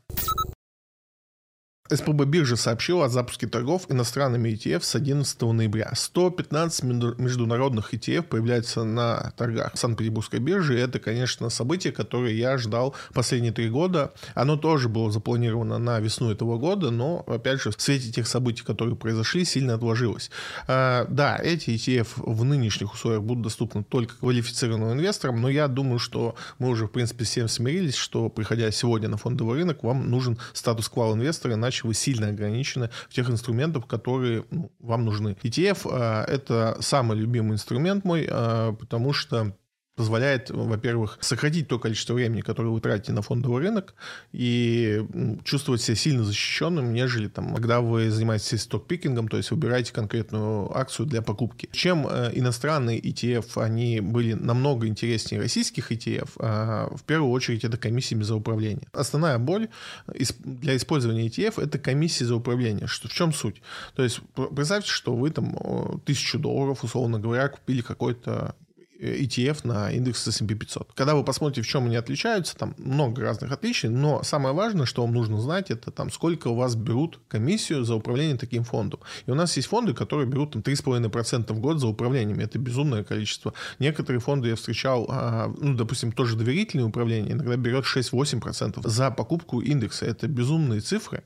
[1.91, 5.91] СПБ биржа сообщила о запуске торгов иностранными ETF с 11 ноября.
[5.93, 10.77] 115 международных ETF появляются на торгах Санкт-Петербургской биржи.
[10.77, 14.13] И это, конечно, событие, которое я ждал последние три года.
[14.35, 18.63] Оно тоже было запланировано на весну этого года, но, опять же, в свете тех событий,
[18.63, 20.31] которые произошли, сильно отложилось.
[20.67, 25.99] А, да, эти ETF в нынешних условиях будут доступны только квалифицированным инвесторам, но я думаю,
[25.99, 30.37] что мы уже, в принципе, всем смирились, что, приходя сегодня на фондовый рынок, вам нужен
[30.53, 35.37] статус квал инвестора, иначе иначе вы сильно ограничены в тех инструментах, которые ну, вам нужны.
[35.43, 39.55] ETF э, это самый любимый инструмент мой, э, потому что
[40.01, 43.93] позволяет, во-первых, сократить то количество времени, которое вы тратите на фондовый рынок,
[44.31, 45.05] и
[45.43, 51.05] чувствовать себя сильно защищенным, нежели там, когда вы занимаетесь стокпикингом, то есть выбираете конкретную акцию
[51.05, 51.69] для покупки.
[51.71, 57.77] Чем э, иностранные ETF, они были намного интереснее российских ETF, э, в первую очередь это
[57.77, 58.87] комиссиями за управление.
[58.93, 59.69] Основная боль
[60.07, 62.87] для использования ETF это комиссии за управление.
[62.87, 63.61] Что, в чем суть?
[63.93, 64.19] То есть
[64.55, 68.55] представьте, что вы там тысячу долларов, условно говоря, купили какой-то
[69.01, 70.91] ETF на индекс S&P 500.
[70.93, 75.01] Когда вы посмотрите, в чем они отличаются, там много разных отличий, но самое важное, что
[75.01, 78.99] вам нужно знать, это там сколько у вас берут комиссию за управление таким фондом.
[79.25, 82.39] И у нас есть фонды, которые берут там 3,5% в год за управлением.
[82.39, 83.53] Это безумное количество.
[83.79, 89.61] Некоторые фонды я встречал, а, ну, допустим, тоже доверительное управление, иногда берет 6-8% за покупку
[89.61, 90.05] индекса.
[90.05, 91.23] Это безумные цифры.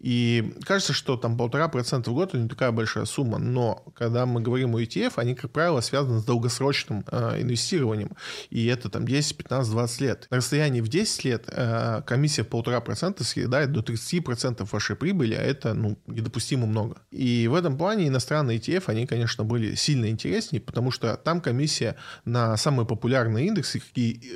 [0.00, 4.26] И кажется, что там полтора процента в год это не такая большая сумма, но когда
[4.26, 8.10] мы говорим о ETF, они, как правило, связаны с долгосрочным э, инвестированием.
[8.50, 10.26] И это там 10, 15, 20 лет.
[10.30, 15.34] На расстоянии в 10 лет э, комиссия в полтора процента съедает до 30% вашей прибыли,
[15.34, 16.96] а это ну, недопустимо много.
[17.10, 21.96] И в этом плане иностранные ETF, они, конечно, были сильно интереснее, потому что там комиссия
[22.24, 23.82] на самые популярные индексы,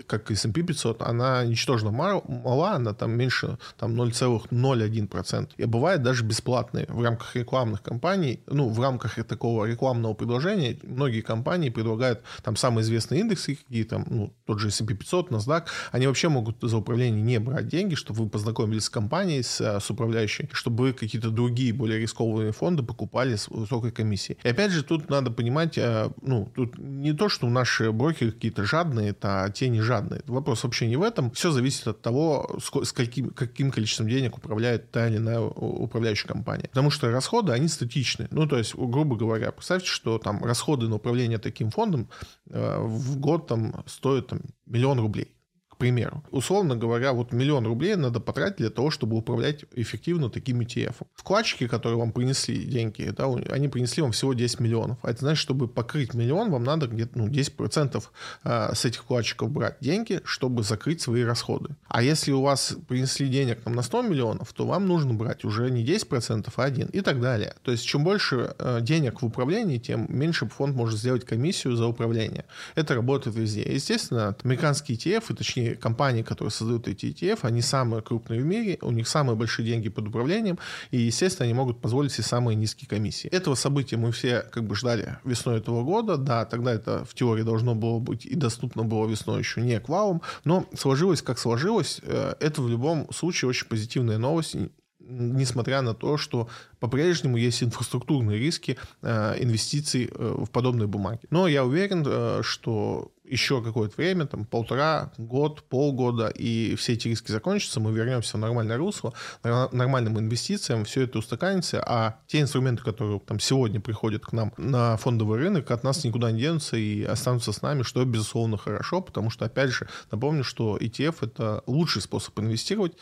[0.07, 5.51] как S&P 500, она ничтожно мала, она там меньше там 0,01%.
[5.57, 11.21] И бывает даже бесплатные в рамках рекламных кампаний, ну, в рамках такого рекламного предложения многие
[11.21, 16.07] компании предлагают там самые известные индексы, какие там, ну, тот же S&P 500, NASDAQ, они
[16.07, 19.91] вообще могут за управление не брать деньги, чтобы вы познакомились с компанией, с, э, с
[19.91, 24.39] управляющей, чтобы какие-то другие, более рискованные фонды покупали с высокой комиссией.
[24.43, 28.65] И опять же, тут надо понимать, э, ну, тут не то, что наши брокеры какие-то
[28.65, 30.23] жадные, это, а те не жадные.
[30.27, 31.31] Вопрос вообще не в этом.
[31.33, 36.69] Все зависит от того, с каким, каким количеством денег управляет та или иная управляющая компания.
[36.69, 38.27] Потому что расходы, они статичны.
[38.31, 42.09] Ну, то есть, грубо говоря, представьте, что там расходы на управление таким фондом
[42.55, 45.34] в год там стоит там, миллион рублей,
[45.75, 46.23] к примеру.
[46.31, 50.95] Условно говоря, вот миллион рублей надо потратить для того, чтобы управлять эффективно таким ETF.
[51.15, 54.99] Вкладчики, которые вам принесли деньги, да, они принесли вам всего 10 миллионов.
[55.03, 58.05] А это значит, чтобы покрыть миллион, вам надо где-то ну, 10%
[58.45, 61.75] а, с этих вкладчиков брать деньги, чтобы закрыть свои расходы.
[61.89, 65.71] А если у вас принесли денег там, на 100 миллионов, то вам нужно брать уже
[65.71, 67.55] не 10%, а 1 и так далее.
[67.63, 71.87] То есть чем больше э, денег в управлении, тем меньше фонд может сделать комиссию за
[71.87, 72.45] управление.
[72.77, 73.63] Это работает везде.
[73.63, 78.91] Естественно, американские ETF, точнее компании, которые создают эти ETF, они самые крупные в мире, у
[78.91, 80.59] них самые большие деньги под управлением,
[80.91, 83.29] и, естественно, они могут позволить себе самые низкие комиссии.
[83.29, 86.17] Этого события мы все как бы ждали весной этого года.
[86.17, 89.89] Да, тогда это в теории должно было быть и доступно было весной еще не к
[89.89, 92.01] валам, но сложилось как сложилось.
[92.03, 94.57] Э, это в любом случае очень позитивная новость,
[95.01, 96.49] несмотря на то, что
[96.81, 101.21] по-прежнему есть инфраструктурные риски э, инвестиций э, в подобные бумаги.
[101.31, 107.31] Но я уверен, что еще какое-то время, там полтора, год, полгода, и все эти риски
[107.31, 113.21] закончатся, мы вернемся в нормальное русло, нормальным инвестициям, все это устаканится, а те инструменты, которые
[113.21, 117.53] там сегодня приходят к нам на фондовый рынок, от нас никуда не денутся и останутся
[117.53, 122.39] с нами, что, безусловно, хорошо, потому что, опять же, напомню, что ETF— это лучший способ
[122.39, 122.97] инвестировать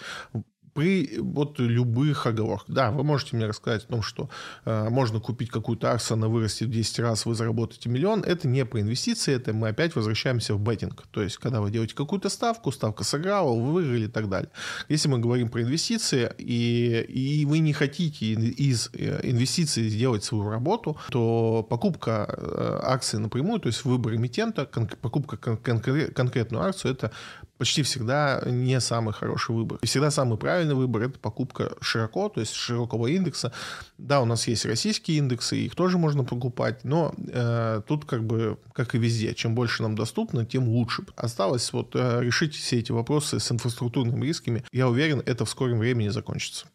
[0.75, 2.75] при вот любых оговорках.
[2.75, 4.29] Да, вы можете мне рассказать о том, что
[4.65, 8.23] э, можно купить какую-то акцию, она вырастет в 10 раз, вы заработаете миллион.
[8.23, 11.05] Это не про инвестиции, это мы опять возвращаемся в беттинг.
[11.11, 14.51] То есть, когда вы делаете какую-то ставку, ставка сыграла, вы выиграли и так далее.
[14.89, 20.49] Если мы говорим про инвестиции, и, и вы не хотите из э, инвестиций сделать свою
[20.49, 24.65] работу, то покупка э, акции напрямую, то есть выбор эмитента,
[25.01, 27.13] покупка кон- конкретную акцию, это
[27.63, 29.79] почти всегда не самый хороший выбор.
[29.83, 33.53] И всегда самый правильный выбор– это покупка широко, то есть широкого индекса.
[33.99, 38.59] Да, у нас есть российские индексы, их тоже можно покупать, но э, тут как бы,
[38.73, 41.05] как и везде, чем больше нам доступно, тем лучше.
[41.15, 44.65] Осталось вот э, решить все эти вопросы с инфраструктурными рисками.
[44.73, 46.67] Я уверен, это в скором времени закончится.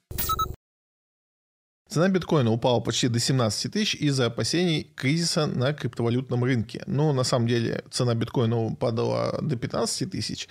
[1.89, 6.83] Цена биткоина упала почти до 17 тысяч из-за опасений кризиса на криптовалютном рынке.
[6.85, 10.49] Но на самом деле цена биткоина падала до 15 тысяч,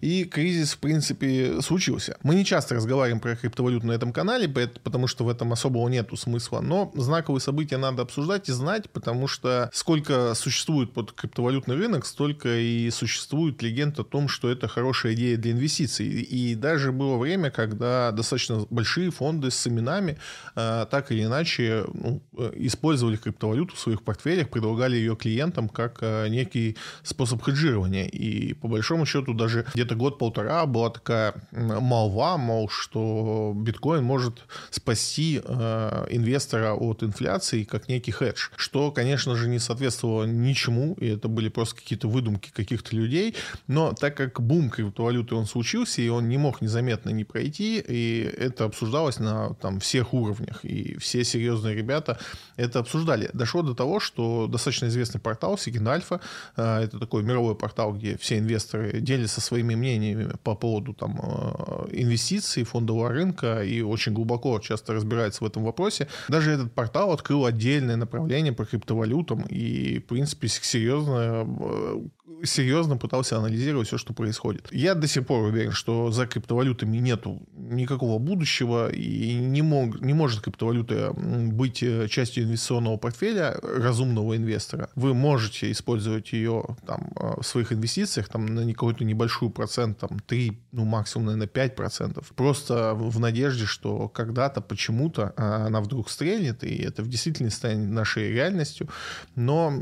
[0.00, 2.16] и кризис, в принципе, случился.
[2.22, 6.16] Мы не часто разговариваем про криптовалюту на этом канале, потому что в этом особого нету
[6.16, 12.06] смысла, но знаковые события надо обсуждать и знать, потому что сколько существует под криптовалютный рынок,
[12.06, 16.06] столько и существует легенд о том, что это хорошая идея для инвестиций.
[16.06, 20.18] И даже было время, когда достаточно большие фонды с именами
[20.54, 25.98] а, так или иначе ну, э, использовали криптовалюту в своих портфелях, предлагали ее клиентам как
[26.00, 28.06] э, некий способ хеджирования.
[28.06, 35.40] И по большому счету даже где-то год-полтора была такая молва, мол, что биткоин может спасти
[35.42, 41.28] э, инвестора от инфляции как некий хедж, что, конечно же, не соответствовало ничему, и это
[41.28, 43.34] были просто какие-то выдумки каких-то людей,
[43.66, 48.30] но так как бум криптовалюты он случился, и он не мог незаметно не пройти, и
[48.38, 52.18] это обсуждалось на там, всех уровнях, и все серьезные ребята
[52.56, 53.30] это обсуждали.
[53.32, 56.18] Дошло до того, что достаточно известный портал Сигин э,
[56.56, 62.64] это такой мировой портал, где все инвесторы делятся своими мнениями по поводу там, э, инвестиций,
[62.64, 66.08] фондового рынка и очень глубоко часто разбирается в этом вопросе.
[66.28, 72.00] Даже этот портал открыл отдельное направление по криптовалютам и, в принципе, серьезно э,
[72.44, 74.68] серьезно пытался анализировать все, что происходит.
[74.72, 80.14] Я до сих пор уверен, что за криптовалютами нету никакого будущего, и не, мог, не
[80.14, 84.88] может криптовалюта быть э, частью инвестиционного портфеля разумного инвестора.
[84.94, 90.18] Вы можете использовать ее там, э, в своих инвестициях там, на какой-то небольшой процент, там,
[90.26, 92.24] 3, ну максимум, наверное, 5%.
[92.34, 97.90] Просто в надежде, что когда-то почему-то а, она вдруг стрельнет, и это в действительности станет
[97.90, 98.88] нашей реальностью.
[99.34, 99.72] Но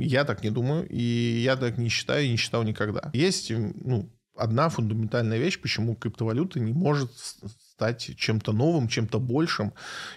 [0.00, 3.10] я так не думаю, и я так не считаю и не считал никогда.
[3.12, 9.74] Есть ну, одна фундаментальная вещь, почему криптовалюта не может стать чем-то новым, чем-то большим.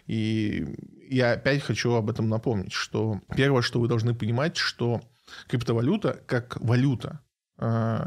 [0.07, 0.75] И
[1.09, 5.01] я опять хочу об этом напомнить, что первое, что вы должны понимать, что
[5.47, 7.19] криптовалюта как валюта,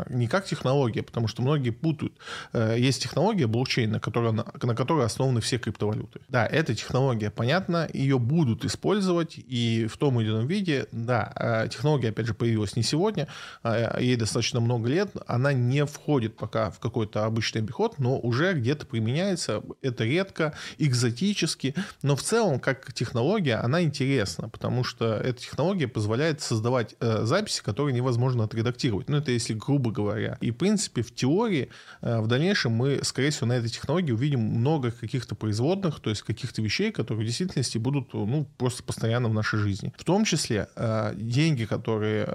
[0.08, 2.14] не как технология, потому что многие путают.
[2.52, 6.20] Э, есть технология блокчейн, на которой, на которой основаны все криптовалюты.
[6.28, 11.68] Да, эта технология, понятно, ее будут использовать, и в том или ином виде, да, а
[11.68, 13.28] технология, опять же, появилась не сегодня,
[13.62, 18.52] а, ей достаточно много лет, она не входит пока в какой-то обычный обиход, но уже
[18.54, 25.40] где-то применяется, это редко, экзотически, но в целом, как технология, она интересна, потому что эта
[25.40, 29.08] технология позволяет создавать э, записи, которые невозможно отредактировать.
[29.08, 30.38] Ну, это есть если грубо говоря.
[30.40, 31.68] И, в принципе, в теории
[32.02, 36.22] э, в дальнейшем мы, скорее всего, на этой технологии увидим много каких-то производных, то есть
[36.22, 39.92] каких-то вещей, которые в действительности будут ну, просто постоянно в нашей жизни.
[39.96, 42.26] В том числе э, деньги, которые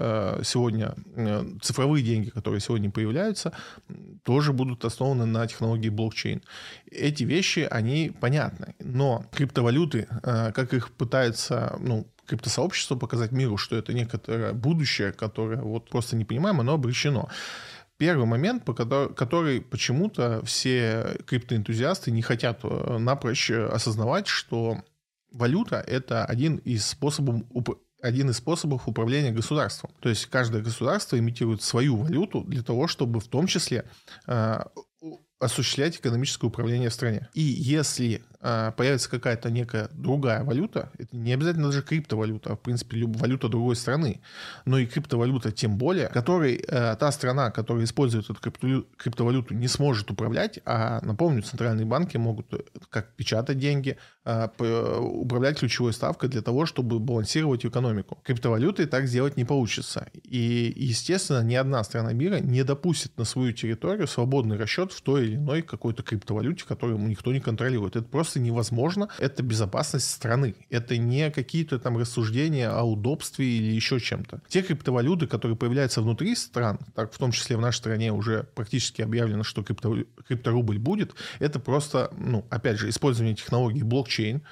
[0.42, 0.94] сегодня,
[1.60, 3.52] цифровые деньги, которые сегодня появляются,
[4.24, 6.42] тоже будут основаны на технологии блокчейн.
[6.90, 13.92] Эти вещи, они понятны, но криптовалюты, как их пытаются ну, криптосообществу показать миру, что это
[13.92, 17.28] некоторое будущее, которое вот просто не понимаем, оно обречено.
[17.98, 24.82] Первый момент, по который, который почему-то все криптоэнтузиасты не хотят э, напрочь осознавать, что
[25.30, 27.42] валюта— это один из способов
[28.02, 29.92] один из способов управления государством.
[30.00, 33.84] То есть каждое государство имитирует свою валюту для того, чтобы в том числе
[34.26, 34.58] э,
[35.42, 37.28] осуществлять экономическое управление в стране.
[37.34, 42.60] И если э, появится какая-то некая другая валюта, это не обязательно даже криптовалюта, а в
[42.60, 44.20] принципе люб, валюта другой страны,
[44.64, 49.68] но и криптовалюта тем более, которой э, та страна, которая использует эту криптовалюту, криптовалюту, не
[49.68, 52.58] сможет управлять, а, напомню, центральные банки могут э,
[52.88, 54.48] как печатать деньги, э,
[55.00, 58.18] управлять ключевой ставкой для того, чтобы балансировать экономику.
[58.24, 60.08] Криптовалютой так сделать не получится.
[60.22, 65.26] И, естественно, ни одна страна мира не допустит на свою территорию свободный расчет в той
[65.26, 67.96] или иной какой-то криптовалюте, которую никто не контролирует.
[67.96, 69.08] Это просто невозможно.
[69.18, 70.54] Это безопасность страны.
[70.70, 74.42] Это не какие-то там рассуждения о удобстве или еще чем-то.
[74.48, 79.02] Те криптовалюты, которые появляются внутри стран, так в том числе в нашей стране уже практически
[79.02, 84.42] объявлено, что крипто, крипторубль будет, это просто, ну, опять же, использование технологии блокчейн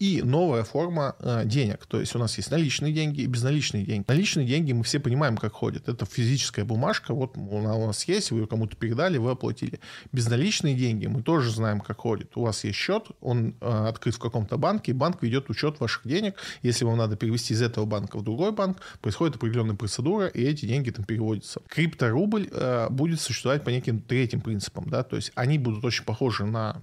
[0.00, 1.84] и новая форма э, денег.
[1.86, 4.06] То есть у нас есть наличные деньги и безналичные деньги.
[4.08, 5.88] Наличные деньги мы все понимаем, как ходят.
[5.88, 9.78] Это физическая бумажка, вот она у нас есть, вы ее кому-то передали, вы оплатили.
[10.10, 12.34] Безналичные деньги мы тоже знаем, как ходят.
[12.34, 16.06] У вас есть счет, он э, открыт в каком-то банке, и банк ведет учет ваших
[16.06, 16.34] денег.
[16.62, 20.64] Если вам надо перевести из этого банка в другой банк, происходит определенная процедура, и эти
[20.64, 21.60] деньги там переводятся.
[21.68, 26.46] Крипторубль э, будет существовать по неким третьим принципам, да, то есть они будут очень похожи
[26.46, 26.82] на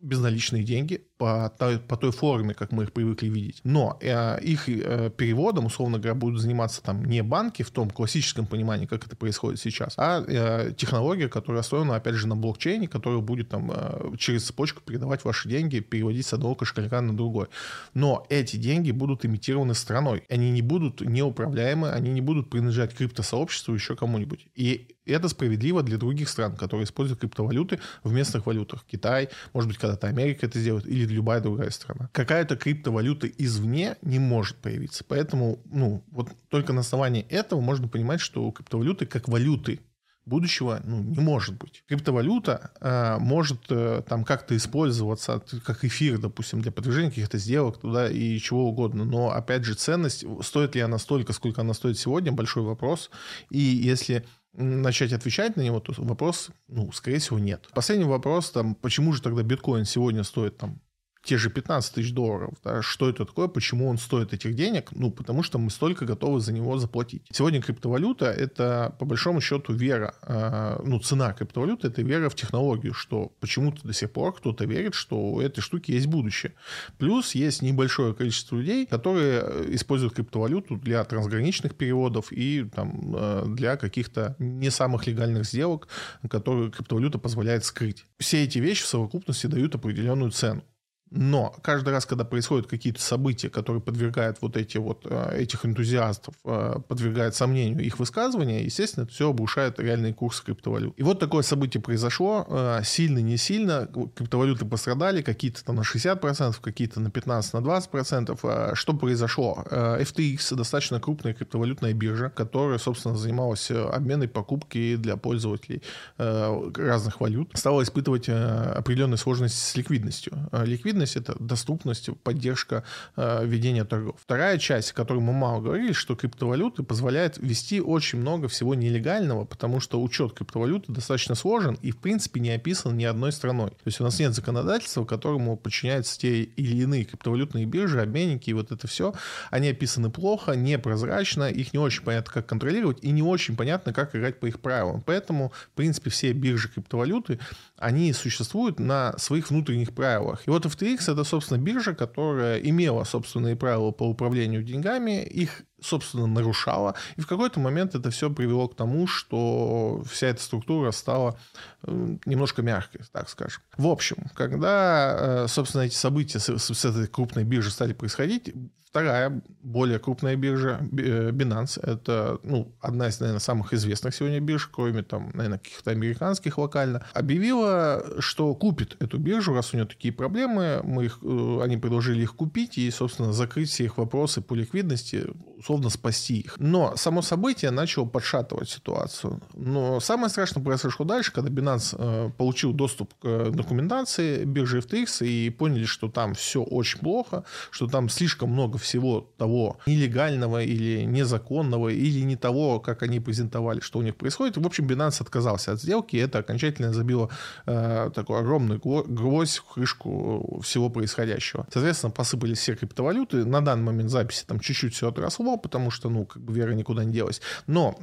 [0.00, 3.60] безналичные деньги по той, по той форме, как мы их привыкли видеть.
[3.64, 8.46] Но э, их э, переводом, условно говоря, будут заниматься там не банки в том классическом
[8.46, 13.20] понимании, как это происходит сейчас, а э, технология, которая основана, опять же, на блокчейне, которая
[13.20, 17.46] будет там э, через цепочку передавать ваши деньги, переводить с одного кошелька на другой.
[17.94, 20.24] Но эти деньги будут имитированы страной.
[20.28, 24.48] Они не будут неуправляемы, они не будут принадлежать криптосообществу, еще кому-нибудь.
[24.54, 28.84] И это справедливо для других стран, которые используют криптовалюты в местных валютах.
[28.90, 32.08] Китай, может быть, когда-то Америка это сделает, или любая другая страна.
[32.12, 35.04] Какая-то криптовалюта извне не может появиться.
[35.06, 39.80] Поэтому, ну, вот только на основании этого можно понимать, что криптовалюты как валюты
[40.26, 41.84] будущего ну, не может быть.
[41.86, 48.10] Криптовалюта э, может э, там как-то использоваться, как эфир, допустим, для продвижения каких-то сделок туда
[48.10, 49.04] и чего угодно.
[49.04, 53.10] Но, опять же, ценность, стоит ли она столько, сколько она стоит сегодня, большой вопрос.
[53.50, 57.68] И если начать отвечать на него, то вопрос, ну, скорее всего, нет.
[57.74, 60.80] Последний вопрос, там, почему же тогда биткоин сегодня стоит там
[61.26, 62.54] те же 15 тысяч долларов.
[62.64, 64.90] Да, что это такое, почему он стоит этих денег?
[64.92, 67.22] Ну, потому что мы столько готовы за него заплатить.
[67.32, 70.14] Сегодня криптовалюта— это, по большому счету, вера.
[70.22, 74.94] Э, ну, цена криптовалюты— это вера в технологию, что почему-то до сих пор кто-то верит,
[74.94, 76.54] что у этой штуки есть будущее.
[76.98, 83.44] Плюс есть небольшое количество людей, которые э, используют криптовалюту для трансграничных переводов и там, э,
[83.48, 85.88] для каких-то не самых легальных сделок,
[86.30, 88.06] которые криптовалюта позволяет скрыть.
[88.18, 90.62] Все эти вещи в совокупности дают определенную цену.
[91.10, 96.34] Но каждый раз, когда происходят какие-то события, которые подвергают вот эти вот э, этих энтузиастов,
[96.44, 100.94] э, подвергают сомнению их высказывания, естественно, это все обрушает реальный курс криптовалют.
[100.96, 106.60] И вот такое событие произошло, э, сильно, не сильно, криптовалюты пострадали, какие-то там на 60%,
[106.60, 108.74] какие-то на 15, на 20%.
[108.74, 109.64] Что произошло?
[109.70, 115.82] FTX достаточно крупная криптовалютная биржа, которая, собственно, занималась обменой покупки для пользователей
[116.18, 120.32] разных валют, стала испытывать определенные сложности с ликвидностью.
[120.64, 122.82] Ликвидность ликвидность, это доступность, поддержка
[123.16, 124.16] э, ведения торгов.
[124.20, 129.44] Вторая часть, о которой мы мало говорили, что криптовалюты позволяют вести очень много всего нелегального,
[129.44, 133.70] потому что учет криптовалюты достаточно сложен и, в принципе, не описан ни одной страной.
[133.70, 138.54] То есть у нас нет законодательства, которому подчиняются те или иные криптовалютные биржи, обменники и
[138.54, 139.12] вот это все.
[139.50, 144.16] Они описаны плохо, непрозрачно, их не очень понятно, как контролировать, и не очень понятно, как
[144.16, 145.02] играть по их правилам.
[145.02, 147.38] Поэтому, в принципе, все биржи криптовалюты,
[147.76, 150.42] они существуют на своих внутренних правилах.
[150.46, 155.22] И вот FTX это, собственно, биржа, которая имела собственные правила по управлению деньгами.
[155.22, 156.94] Их собственно, нарушала.
[157.16, 161.38] И в какой-то момент это все привело к тому, что вся эта структура стала
[161.86, 163.62] немножко мягкой, так скажем.
[163.76, 168.52] В общем, когда, э, собственно, эти события с, с этой крупной биржей стали происходить,
[168.96, 174.70] Вторая, более крупная биржа, э, Binance, это ну, одна из, наверное, самых известных сегодня бирж,
[174.72, 180.14] кроме там, наверное, каких-то американских локально, объявила, что купит эту биржу, раз у нее такие
[180.14, 184.54] проблемы, мы их, э, они предложили их купить и, собственно, закрыть все их вопросы по
[184.54, 185.26] ликвидности,
[185.66, 186.54] условно спасти их.
[186.58, 189.40] Но само событие начало подшатывать ситуацию.
[189.54, 195.50] Но самое страшное произошло дальше, когда Binance э, получил доступ к документации биржи FTX и
[195.50, 201.88] поняли, что там все очень плохо, что там слишком много всего того нелегального или незаконного,
[201.88, 204.56] или не того, как они презентовали, что у них происходит.
[204.56, 207.28] В общем, Binance отказался от сделки, и это окончательно забило
[207.66, 211.66] э, такой огромный гвоздь в крышку всего происходящего.
[211.72, 213.44] Соответственно, посыпались все криптовалюты.
[213.44, 217.04] На данный момент записи там чуть-чуть все отросло, потому что, ну, как бы вера никуда
[217.04, 217.40] не делась.
[217.66, 217.98] Но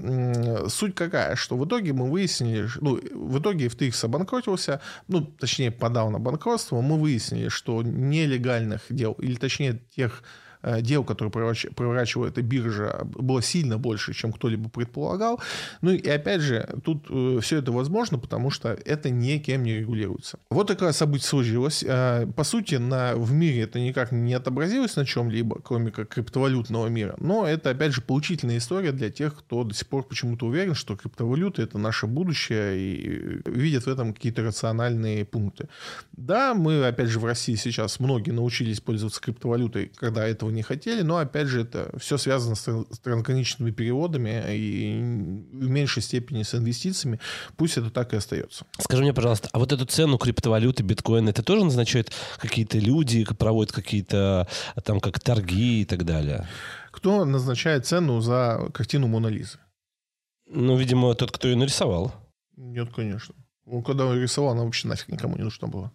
[0.67, 6.09] суть какая, что в итоге мы выяснили, ну, в итоге FTX обанкротился, ну, точнее, подал
[6.09, 10.23] на банкротство, мы выяснили, что нелегальных дел, или точнее тех
[10.81, 15.39] дел, которые проворачивала эта биржа, было сильно больше, чем кто-либо предполагал.
[15.81, 20.39] Ну и опять же, тут э, все это возможно, потому что это никем не регулируется.
[20.49, 21.83] Вот такое событие случилось.
[21.85, 26.87] Э, по сути, на, в мире это никак не отобразилось на чем-либо, кроме как криптовалютного
[26.87, 27.15] мира.
[27.19, 30.95] Но это, опять же, поучительная история для тех, кто до сих пор почему-то уверен, что
[30.95, 35.67] криптовалюта— это наше будущее и видят в этом какие-то рациональные пункты.
[36.13, 41.01] Да, мы, опять же, в России сейчас многие научились пользоваться криптовалютой, когда этого не хотели,
[41.01, 47.19] но опять же это все связано с трансграничными переводами и в меньшей степени с инвестициями.
[47.57, 48.65] Пусть это так и остается.
[48.79, 53.71] Скажи мне, пожалуйста, а вот эту цену криптовалюты, биткоина, это тоже назначают какие-то люди, проводят
[53.73, 54.47] какие-то
[54.83, 56.47] там как торги и так далее?
[56.91, 59.57] Кто назначает цену за картину Мона Лизы?
[60.45, 62.13] Ну, видимо, тот, кто ее нарисовал.
[62.55, 63.33] Нет, конечно.
[63.65, 65.91] Он когда он рисовал, она вообще нафиг никому не нужна была.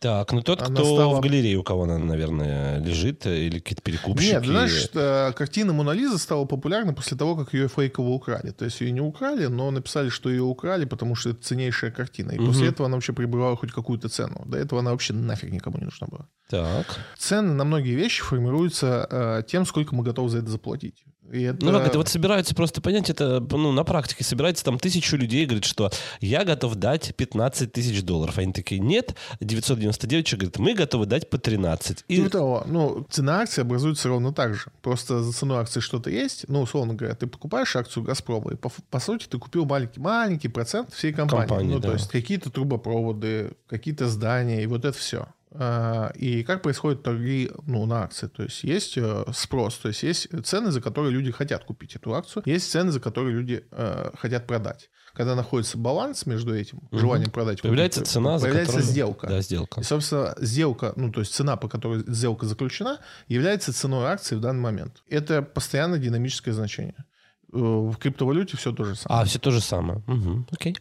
[0.00, 1.16] Так, ну тот, она кто стала...
[1.16, 4.32] в галерее, у кого она, наверное, лежит, э, или какие-то перекупщики.
[4.32, 8.50] Нет, знаешь, э, картина Мона Лиза стала популярна после того, как ее фейково украли.
[8.50, 12.32] То есть ее не украли, но написали, что ее украли, потому что это ценнейшая картина.
[12.32, 12.46] И угу.
[12.46, 14.42] после этого она вообще прибывала хоть какую-то цену.
[14.46, 16.26] До этого она вообще нафиг никому не нужна была.
[16.48, 16.86] Так.
[17.18, 21.04] Цены на многие вещи формируются э, тем, сколько мы готовы за это заплатить.
[21.30, 21.64] И это...
[21.64, 25.46] Ну как, это вот собираются просто понять, это ну, на практике собирается там тысячу людей,
[25.46, 28.38] говорит, что я готов дать 15 тысяч долларов.
[28.38, 32.04] Они такие, нет, 999 человек говорит, мы готовы дать по 13.
[32.08, 32.16] И...
[32.16, 34.66] Типа того, ну, цена акции образуется ровно так же.
[34.82, 36.46] Просто за цену акции что-то есть.
[36.48, 40.92] Ну, условно говоря, ты покупаешь акцию Газпрома, и по, по сути ты купил маленький-маленький процент
[40.92, 41.46] всей компании.
[41.46, 41.88] компании ну, да.
[41.88, 45.28] то есть какие-то трубопроводы, какие-то здания, и вот это все.
[45.52, 48.28] А, и как происходят торги ну, на акции.
[48.28, 52.14] То есть есть э, спрос, то есть есть цены, за которые люди хотят купить эту
[52.14, 54.90] акцию, есть цены, за которые люди э, хотят продать.
[55.12, 56.98] Когда находится баланс между этим, угу.
[56.98, 59.26] желанием продать, появляется купить, цена, появляется за сделка.
[59.26, 59.80] Да, сделка.
[59.80, 64.40] И, собственно, сделка, ну, то есть цена, по которой сделка заключена, является ценой акции в
[64.40, 65.02] данный момент.
[65.08, 67.04] Это постоянно динамическое значение.
[67.52, 69.22] Э, в криптовалюте все то же самое.
[69.22, 70.04] А, все то же самое.
[70.06, 70.46] Угу.
[70.52, 70.76] Окей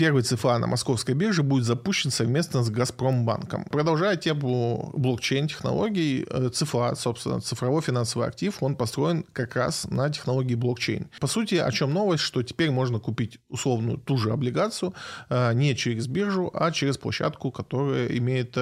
[0.00, 3.64] первый ЦФА на московской бирже будет запущен совместно с Газпромбанком.
[3.64, 10.54] Продолжая тему блокчейн-технологий, э, ЦФА, собственно, цифровой финансовый актив, он построен как раз на технологии
[10.54, 11.10] блокчейн.
[11.20, 14.94] По сути, о чем новость, что теперь можно купить условную ту же облигацию
[15.28, 18.56] э, не через биржу, а через площадку, которая имеет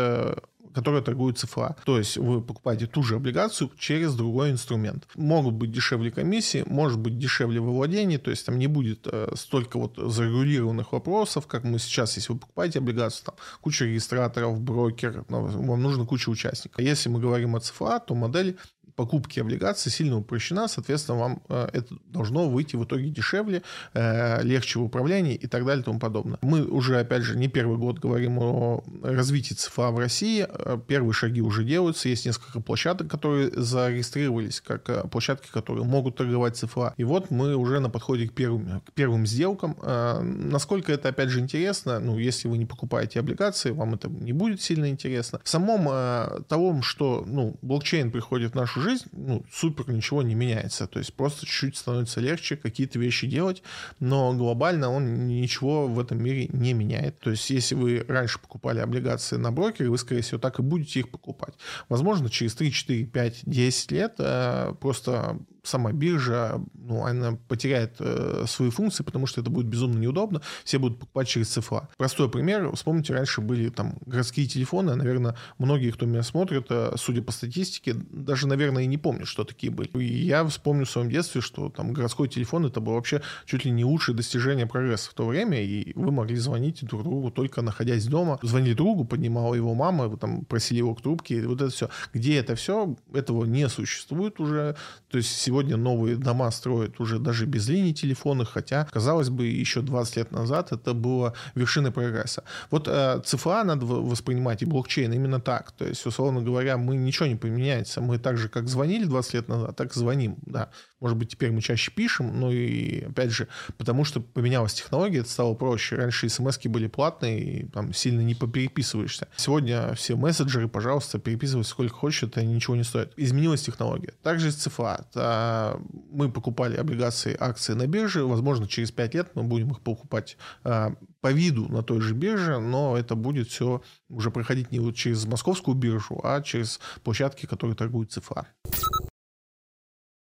[0.75, 1.77] которая торгует ЦФА.
[1.85, 5.07] То есть вы покупаете ту же облигацию через другой инструмент.
[5.15, 9.33] Могут быть дешевле комиссии, может быть дешевле во владении, то есть там не будет э,
[9.35, 15.25] столько вот зарегулированных вопросов, как мы сейчас, если вы покупаете облигацию, там куча регистраторов, брокер,
[15.29, 16.85] вам нужно куча участников.
[16.85, 18.57] Если мы говорим о ЦФА, то модель
[18.99, 23.63] покупки облигаций сильно упрощена, соответственно, вам э, это должно выйти в итоге дешевле,
[23.95, 26.39] э, легче в управлении и так далее и тому подобное.
[26.43, 30.45] Мы уже, опять же, не первый год говорим о развитии ЦФА в России.
[30.49, 32.09] Э, первые шаги уже делаются.
[32.09, 36.95] Есть несколько площадок, которые зарегистрировались как площадки, которые могут торговать ЦФА.
[36.97, 39.77] И вот мы уже на подходе к первым, к первым сделкам.
[39.81, 44.61] Насколько это, опять же, интересно, ну, если вы не покупаете облигации, вам это не будет
[44.61, 45.41] сильно интересно.
[45.45, 50.35] В самом того, что ну, блокчейн приходит в нашу жизнь, жизнь, ну, супер ничего не
[50.35, 50.87] меняется.
[50.87, 53.63] То есть просто чуть-чуть становится легче какие-то вещи делать,
[54.01, 57.19] но глобально он ничего в этом мире не меняет.
[57.21, 61.01] То есть если вы раньше покупали облигации на брокере, вы, скорее всего, так и будете
[61.01, 61.55] их покупать.
[61.89, 68.45] Возможно, через 3, 4, 5, 10 лет э, просто сама биржа, ну, она потеряет э,
[68.47, 71.89] свои функции, потому что это будет безумно неудобно, все будут покупать через цифра.
[71.97, 77.23] Простой пример, вспомните, раньше были там городские телефоны, наверное, многие, кто меня смотрит, э, судя
[77.23, 79.89] по статистике, даже, наверное, и не помнят, что такие были.
[80.03, 83.71] И я вспомню в своем детстве, что там городской телефон это было вообще чуть ли
[83.71, 88.07] не лучшее достижение прогресса в то время, и вы могли звонить друг другу только находясь
[88.07, 88.39] дома.
[88.43, 91.91] Звонили другу, поднимала его мама, вы там просили его к трубке, и вот это все.
[92.13, 92.97] Где это все?
[93.13, 94.77] Этого не существует уже.
[95.11, 99.81] То есть сегодня новые дома строят уже даже без линий телефонных, хотя, казалось бы, еще
[99.81, 102.45] 20 лет назад это было вершиной прогресса.
[102.71, 105.73] Вот э, ЦФА надо воспринимать и блокчейн именно так.
[105.73, 108.01] То есть, условно говоря, мы ничего не поменяется.
[108.01, 110.37] Мы так же, как звонили 20 лет назад, так звоним.
[110.47, 110.71] Да.
[111.01, 115.31] Может быть, теперь мы чаще пишем, но и, опять же, потому что поменялась технология, это
[115.31, 115.97] стало проще.
[115.97, 119.29] Раньше смс были платные, и там сильно не попереписываешься.
[119.37, 123.13] Сегодня все мессенджеры, пожалуйста, переписывайся сколько хочешь, это ничего не стоит.
[123.17, 124.13] Изменилась технология.
[124.23, 125.07] Также ЦФА.
[125.15, 125.81] А,
[126.11, 128.25] мы покупали облигации, акции на бирже.
[128.25, 132.59] Возможно, через 5 лет мы будем их покупать а, по виду на той же бирже,
[132.59, 137.77] но это будет все уже проходить не вот через московскую биржу, а через площадки, которые
[137.77, 138.47] торгуют ЦФА.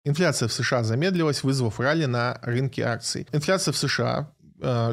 [0.05, 3.29] Инфляция в США замедлилась, вызвав ралли на рынке акций.
[3.33, 4.33] Инфляция в США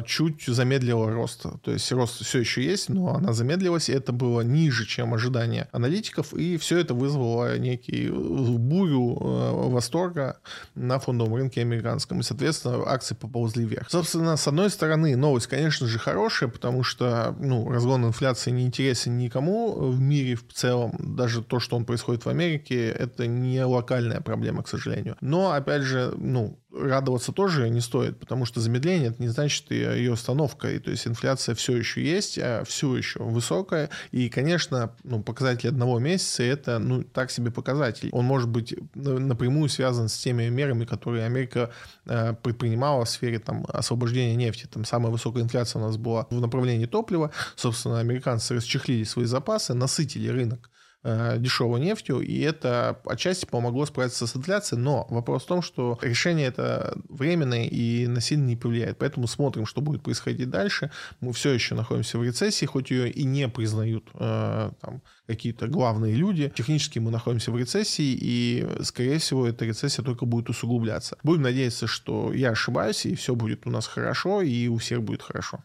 [0.06, 1.46] чуть замедлила рост.
[1.62, 5.68] То есть рост все еще есть, но она замедлилась, и это было ниже, чем ожидания
[5.72, 10.38] аналитиков, и все это вызвало некий э, бурю э, восторга
[10.74, 13.90] на фондовом рынке американском, и, соответственно, акции поползли вверх.
[13.90, 19.18] Собственно, с одной стороны, новость, конечно же, хорошая, потому что, ну, разгон инфляции не интересен
[19.18, 24.20] никому в мире в целом, даже то, что он происходит в Америке, это не локальная
[24.20, 25.16] проблема, к сожалению.
[25.20, 30.12] Но, опять же, ну, радоваться тоже не стоит, потому что замедление это не значит ее
[30.12, 30.70] остановка.
[30.70, 33.90] И то есть инфляция все еще есть, а все еще высокая.
[34.12, 38.08] И, конечно, ну, показатель одного месяца это ну, так себе показатель.
[38.12, 41.70] Он может быть напрямую связан с теми мерами, которые Америка
[42.06, 44.66] э, предпринимала в сфере там, освобождения нефти.
[44.66, 47.30] Там самая высокая инфляция у нас была в направлении топлива.
[47.56, 50.70] Собственно, американцы расчехлили свои запасы, насытили рынок
[51.02, 56.46] дешевой нефтью, и это отчасти помогло справиться с инфляцией, но вопрос в том, что решение
[56.46, 60.90] это временное и насильно не повлияет, поэтому смотрим, что будет происходить дальше.
[61.20, 66.14] Мы все еще находимся в рецессии, хоть ее и не признают э, там, какие-то главные
[66.14, 66.52] люди.
[66.54, 71.16] Технически мы находимся в рецессии, и, скорее всего, эта рецессия только будет усугубляться.
[71.22, 75.22] Будем надеяться, что я ошибаюсь, и все будет у нас хорошо, и у всех будет
[75.22, 75.60] хорошо.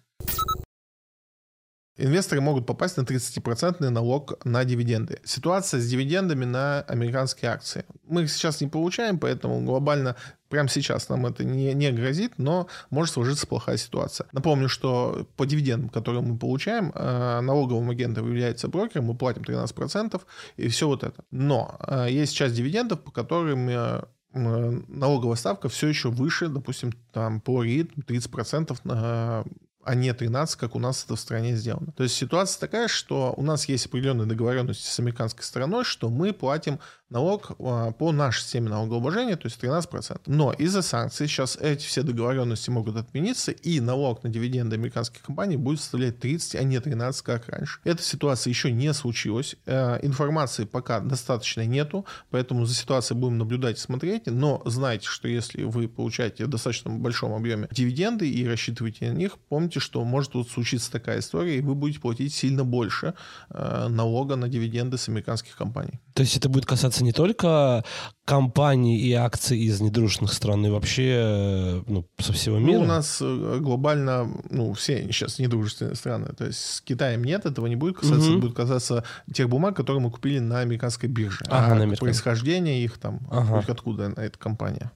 [1.97, 5.19] Инвесторы могут попасть на 30% налог на дивиденды.
[5.23, 7.85] Ситуация с дивидендами на американские акции.
[8.05, 10.17] Мы их сейчас не получаем, поэтому глобально
[10.49, 14.27] прямо сейчас нам это не, не грозит, но может сложиться плохая ситуация.
[14.33, 20.21] Напомню, что по дивидендам, которые мы получаем, э, налоговым агентом является брокер, мы платим 13%
[20.57, 21.23] и все вот это.
[21.31, 24.01] Но э, есть часть дивидендов, по которым э,
[24.33, 29.45] налоговая ставка все еще выше, допустим, там по РИД 30% на
[29.85, 31.91] а не 13, как у нас это в стране сделано.
[31.93, 36.33] То есть ситуация такая, что у нас есть определенные договоренности с американской стороной, что мы
[36.33, 36.79] платим
[37.15, 40.21] налог а, по нашей системе налогообложения, то есть 13%.
[40.25, 45.55] Но из-за санкций сейчас эти все договоренности могут отмениться, и налог на дивиденды американских компаний
[45.55, 47.79] будет составлять 30, а не 13, как раньше.
[47.85, 49.55] Эта ситуация еще не случилась.
[49.65, 54.23] Э, информации пока достаточно нету, поэтому за ситуацией будем наблюдать и смотреть.
[54.25, 59.37] Но знайте, что если вы получаете в достаточно большом объеме дивиденды и рассчитываете на них,
[59.47, 63.13] помните, что может вот случиться такая история, и вы будете платить сильно больше
[63.51, 66.01] э, налога на дивиденды с американских компаний.
[66.13, 67.83] То есть это будет касаться не только
[68.25, 72.79] компаний и акций из недружных стран, и вообще э, ну, со всего мира?
[72.79, 76.33] Ну, у нас э, глобально, ну, все сейчас недружественные страны.
[76.35, 78.31] То есть с Китаем нет, этого не будет касаться.
[78.31, 78.39] Угу.
[78.39, 81.45] Будет касаться тех бумаг, которые мы купили на американской бирже.
[81.47, 83.63] Ага, а на происхождение их там, ага.
[83.67, 84.91] откуда эта компания.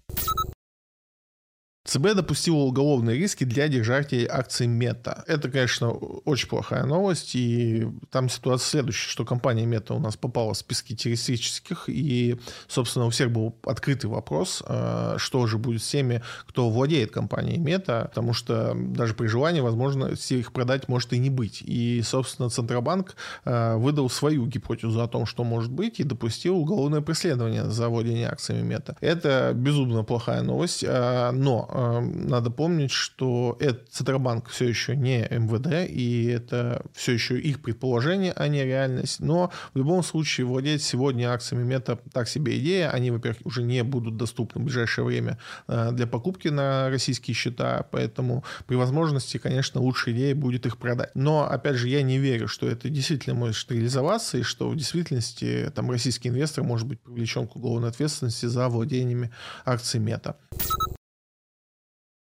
[1.85, 5.23] ЦБ допустила уголовные риски для держателей акций Мета.
[5.27, 10.53] Это, конечно, очень плохая новость, и там ситуация следующая, что компания Мета у нас попала
[10.53, 15.89] в списки террористических, и, собственно, у всех был открытый вопрос, э, что же будет с
[15.89, 21.17] теми, кто владеет компанией Мета, потому что даже при желании, возможно, их продать может и
[21.17, 21.61] не быть.
[21.61, 23.15] И, собственно, Центробанк
[23.45, 28.27] э, выдал свою гипотезу о том, что может быть, и допустил уголовное преследование за владение
[28.27, 28.97] акциями Мета.
[28.99, 31.31] Это безумно плохая новость, э,
[31.71, 37.61] э, надо помнить, что это Центробанк все еще не МВД, и это все еще их
[37.61, 39.19] предположение, а не реальность.
[39.19, 42.89] Но в любом случае владеть сегодня акциями мета так себе идея.
[42.91, 47.85] Они, во-первых, уже не будут доступны в ближайшее время э, для покупки на российские счета,
[47.91, 51.11] поэтому при возможности, конечно, лучшая идея будет их продать.
[51.15, 55.71] Но, опять же, я не верю, что это действительно может реализоваться, и что в действительности
[55.73, 59.31] там российский инвестор может быть привлечен к уголовной ответственности за владениями
[59.65, 60.35] акций Meta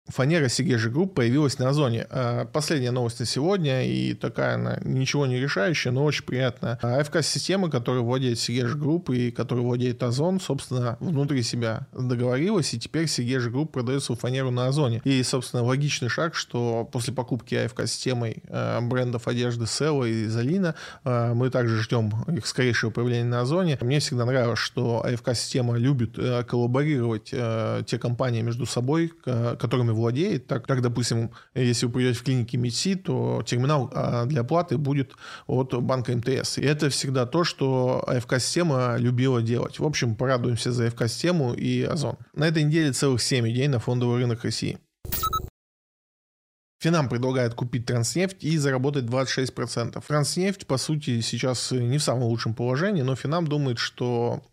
[0.08, 2.08] фанера Segezha Group появилась на Озоне.
[2.10, 6.80] А, последняя новость на сегодня, и такая она ничего не решающая, но очень приятная.
[6.82, 13.08] АФК-система, которая владеет Segezha Group и которая владеет Озон, собственно, внутри себя договорилась, и теперь
[13.08, 15.02] Segezha Group продает свою фанеру на Озоне.
[15.04, 21.34] И, собственно, логичный шаг, что после покупки АФК-системой а, брендов одежды Sela и Zarina, а,
[21.34, 23.78] мы также ждем их скорейшего появления на Озоне.
[23.82, 27.34] Мне всегда нравилось, что АФК-система любит коллаборировать
[27.86, 30.48] те компании между собой, которыми владеет.
[30.48, 35.14] Так, как, допустим, если вы придете в клинике МИДСИ, то терминал а, для оплаты будет
[35.48, 36.58] от банка МТС.
[36.58, 39.80] И это всегда то, что АФК-система любила делать.
[39.80, 42.18] В общем, порадуемся за АФК-систему и Озон.
[42.34, 44.80] На этой неделе целых 7 идей на фондовый рынок России.
[46.80, 50.04] Финам предлагает купить Транснефть и заработать 26%.
[50.08, 54.44] Транснефть, по сути, сейчас не в самом лучшем положении, но Финам думает, что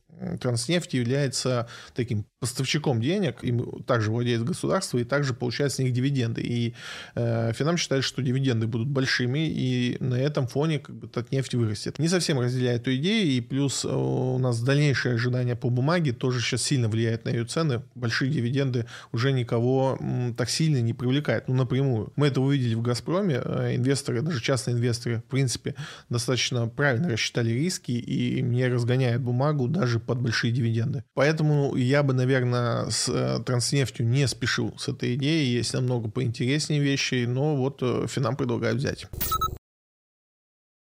[0.41, 6.43] Транснефть является таким поставщиком денег, им также владеет государство и также получает с них дивиденды.
[6.43, 6.75] И
[7.15, 11.99] э, Финам считает, что дивиденды будут большими, и на этом фоне как бы Татнефть вырастет.
[11.99, 16.41] Не совсем разделяет эту идею, и плюс э, у нас дальнейшее ожидание по бумаге тоже
[16.41, 17.83] сейчас сильно влияет на ее цены.
[17.95, 22.13] Большие дивиденды уже никого м, так сильно не привлекают, ну, напрямую.
[22.17, 23.41] Мы это увидели в «Газпроме».
[23.43, 25.75] Э, инвесторы, даже частные инвесторы, в принципе,
[26.11, 31.05] достаточно правильно рассчитали риски и не разгоняют бумагу даже под большие дивиденды.
[31.15, 35.57] Поэтому я бы, наверное, с э, Транснефтью не спешил с этой идеей.
[35.57, 39.07] Есть намного поинтереснее вещи, но вот э, Финам предлагают взять.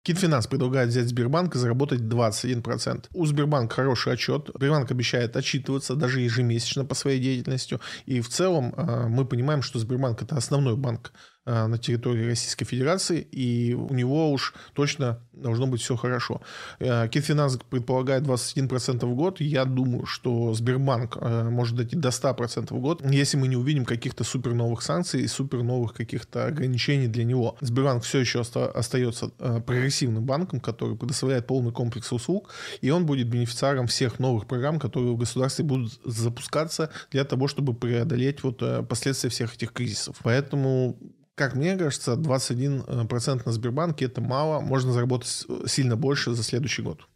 [0.03, 3.05] Китфинанс предлагает взять Сбербанк и заработать 21%.
[3.13, 4.49] У Сбербанка хороший отчет.
[4.55, 7.79] Сбербанк обещает отчитываться даже ежемесячно по своей деятельности.
[8.05, 11.13] И в целом э, мы понимаем, что Сбербанк это основной банк
[11.45, 16.41] на территории Российской Федерации, и у него уж точно должно быть все хорошо.
[16.79, 19.41] Э, Китфинанс предполагает 21% в год.
[19.41, 23.85] Я думаю, что Сбербанк э, может дойти до 100% в год, если мы не увидим
[23.85, 27.57] каких-то супер новых санкций и супер новых каких-то ограничений для него.
[27.61, 32.49] Сбербанк все еще остается прогрессивным банком, который предоставляет полный комплекс услуг,
[32.81, 37.73] и он будет бенефициаром всех новых программ, которые в государстве будут запускаться для того, чтобы
[37.73, 40.17] преодолеть вот последствия всех этих кризисов.
[40.23, 40.97] Поэтому
[41.39, 44.59] как мне кажется, 21% на Сбербанке это мало.
[44.59, 47.07] Можно заработать сильно больше за следующий год.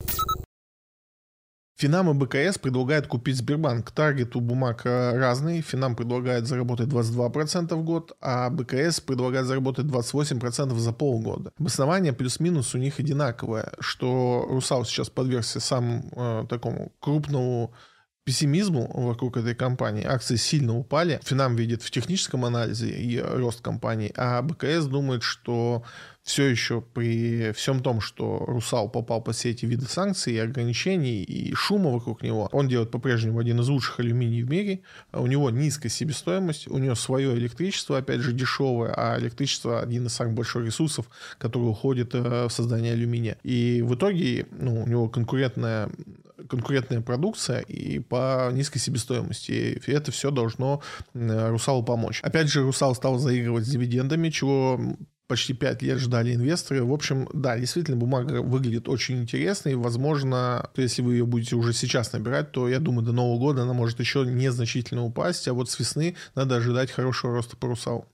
[1.75, 3.91] Финам и БКС предлагают купить Сбербанк.
[3.91, 5.59] Таргет у бумаг э, разный.
[5.59, 11.51] Финам предлагает заработать 22% в год, а БКС предлагает заработать 28% за полгода.
[11.59, 17.73] Обоснование плюс-минус у них одинаковое, что Русал сейчас подвергся самому э, такому крупному
[18.23, 20.05] пессимизму вокруг этой компании.
[20.05, 21.19] Акции сильно упали.
[21.23, 25.83] Финам видит в техническом анализе и рост компании, а БКС думает, что
[26.23, 31.21] все еще при всем том, что Русал попал под все эти виды санкций и ограничений
[31.21, 35.49] и шума вокруг него, он делает по-прежнему один из лучших алюминий в мире, у него
[35.49, 40.65] низкая себестоимость, у него свое электричество, опять же, дешевое, а электричество один из самых больших
[40.65, 43.37] ресурсов, который уходит э, в создание алюминия.
[43.43, 45.89] И в итоге ну, у него конкурентная
[46.49, 49.51] конкурентная продукция и по низкой себестоимости.
[49.85, 50.81] И это все должно
[51.13, 52.19] Русалу помочь.
[52.21, 54.79] Опять же, Русал стал заигрывать с дивидендами, чего
[55.27, 56.83] почти 5 лет ждали инвесторы.
[56.83, 61.73] В общем, да, действительно, бумага выглядит очень интересно, и, возможно, если вы ее будете уже
[61.73, 65.71] сейчас набирать, то, я думаю, до Нового года она может еще незначительно упасть, а вот
[65.71, 68.05] с весны надо ожидать хорошего роста по русалу.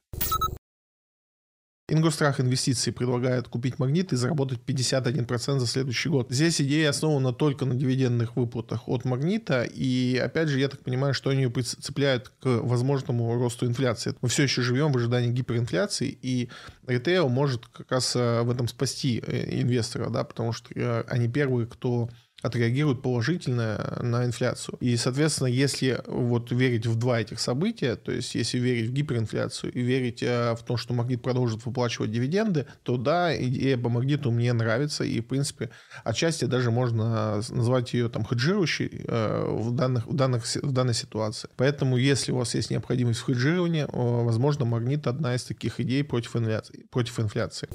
[1.89, 6.27] Ингострах инвестиций предлагает купить магнит и заработать 51% за следующий год.
[6.29, 11.13] Здесь идея основана только на дивидендных выплатах от магнита, и опять же, я так понимаю,
[11.13, 14.15] что они ее прицепляют к возможному росту инфляции.
[14.21, 16.49] Мы все еще живем в ожидании гиперинфляции, и
[16.87, 21.27] ритейл может как раз э, в этом спасти э, инвестора, да, потому что э, они
[21.27, 22.09] первые, кто
[22.41, 24.77] отреагируют положительно на инфляцию.
[24.79, 29.73] И, соответственно, если вот верить в два этих события, то есть если верить в гиперинфляцию
[29.73, 34.31] и верить э, в то, что Магнит продолжит выплачивать дивиденды, то да, идея по Магниту
[34.31, 35.69] мне нравится, и, в принципе,
[36.03, 41.49] отчасти даже можно назвать ее там хеджирующей э, в, данных, в, данных, в данной ситуации.
[41.57, 46.35] Поэтому, если у вас есть необходимость в хеджировании, возможно, Магнит одна из таких идей против
[46.35, 46.85] инфляции.
[46.91, 47.69] Против инфляции.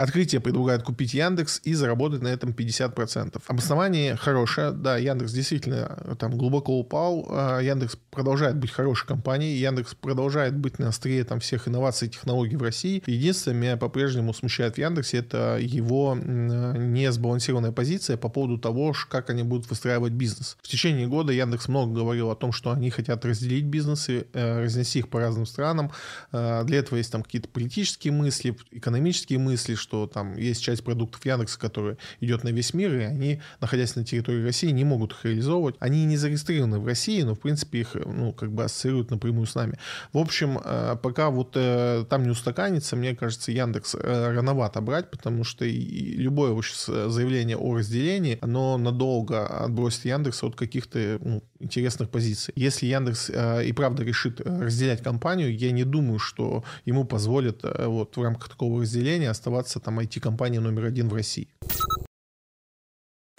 [0.00, 3.42] Открытие предлагает купить Яндекс и заработать на этом 50%.
[3.46, 4.70] Обоснование хорошее.
[4.70, 7.26] Да, Яндекс действительно там глубоко упал.
[7.28, 9.58] А Яндекс продолжает быть хорошей компанией.
[9.58, 13.02] Яндекс продолжает быть на острие там всех инноваций и технологий в России.
[13.04, 19.42] Единственное, меня по-прежнему смущает в Яндексе, это его несбалансированная позиция по поводу того, как они
[19.42, 20.56] будут выстраивать бизнес.
[20.62, 25.00] В течение года Яндекс много говорил о том, что они хотят разделить бизнесы, э, разнести
[25.00, 25.92] их по разным странам.
[26.32, 31.24] Э, для этого есть там какие-то политические мысли, экономические мысли, что там есть часть продуктов
[31.24, 35.24] Яндекса, которая идет на весь мир, и они, находясь на территории России, не могут их
[35.24, 35.76] реализовывать.
[35.78, 39.54] Они не зарегистрированы в России, но, в принципе, их, ну, как бы ассоциируют напрямую с
[39.54, 39.78] нами.
[40.12, 45.64] В общем, э, пока вот там не устаканится, мне кажется, Яндекс рановато брать, потому что
[45.64, 52.52] любое заявление о разделении, оно надолго отбросит Яндекс от каких-то ну, интересных позиций.
[52.56, 57.60] Если Яндекс э, и правда решит э, разделять компанию, я не думаю, что ему позволят
[57.62, 61.48] э, вот в рамках такого разделения оставаться там IT-компанией номер один в России.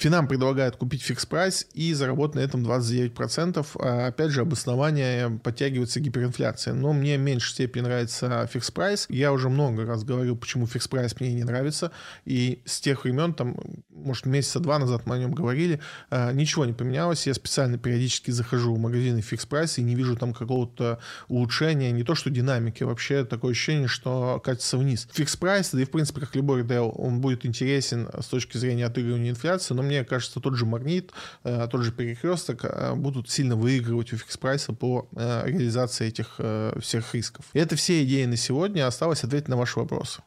[0.01, 3.63] Финам предлагает купить Fix Price и заработать на этом 29%.
[3.75, 6.73] А, опять же, обоснование подтягивается гиперинфляция.
[6.73, 9.05] Но мне в меньшей степени нравится Fix Price.
[9.09, 11.91] Я уже много раз говорил, почему Fix Price мне не нравится.
[12.25, 13.55] И с тех времен, там,
[13.91, 15.79] может, месяца два назад мы о нем говорили,
[16.09, 17.27] а, ничего не поменялось.
[17.27, 20.97] Я специально периодически захожу в магазины Fix Price и не вижу там какого-то
[21.27, 25.07] улучшения, не то что динамики, вообще такое ощущение, что катится вниз.
[25.13, 28.87] Fix Price, да и в принципе, как любой ритейл, он будет интересен с точки зрения
[28.87, 31.11] отыгрывания инфляции, но мне кажется, тот же Магнит,
[31.43, 36.39] э, тот же перекресток э, будут сильно выигрывать у фикс прайса по э, реализации этих
[36.81, 37.45] всех рисков.
[37.53, 38.87] И это все идеи на сегодня.
[38.87, 40.21] Осталось ответить на ваши вопросы.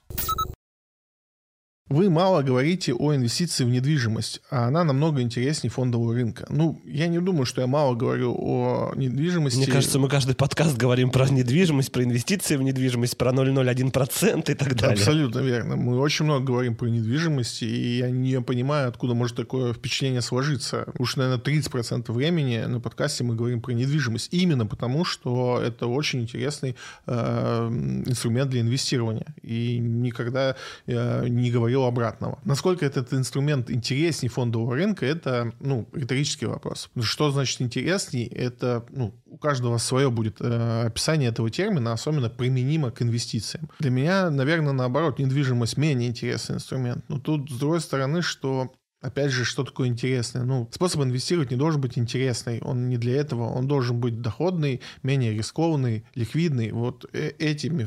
[1.91, 6.47] Вы мало говорите о инвестиции в недвижимость, а она намного интереснее фондового рынка.
[6.49, 9.59] Ну, я не думаю, что я мало говорю о недвижимости.
[9.59, 14.55] Мне кажется, мы каждый подкаст говорим про недвижимость, про инвестиции в недвижимость, про 0,01% и
[14.55, 14.95] так далее.
[14.95, 15.77] Абсолютно верно.
[15.77, 20.87] Мы очень много говорим про недвижимость, и я не понимаю, откуда может такое впечатление сложиться.
[20.99, 24.33] Уж, наверное, 30% времени на подкасте мы говорим про недвижимость.
[24.33, 26.77] Именно потому, что это очень интересный
[27.07, 27.69] э,
[28.07, 29.35] инструмент для инвестирования.
[29.43, 30.57] И никогда
[30.87, 32.39] э, не говорю говорил обратного.
[32.45, 36.91] Насколько этот инструмент интереснее фондового рынка, это ну, риторический вопрос.
[37.01, 38.27] Что значит интересней?
[38.27, 43.69] Это ну, у каждого свое будет э, описание этого термина, особенно применимо к инвестициям.
[43.81, 47.05] Для меня, наверное, наоборот, недвижимость менее интересный инструмент.
[47.09, 48.73] Но тут, с другой стороны, что
[49.05, 50.45] Опять же, что такое интересное?
[50.45, 52.63] Ну, способ инвестировать не должен быть интересный.
[52.63, 53.51] Он не для этого.
[53.51, 56.73] Он должен быть доходный, менее рискованный, ликвидный.
[56.73, 57.87] Вот э, этими,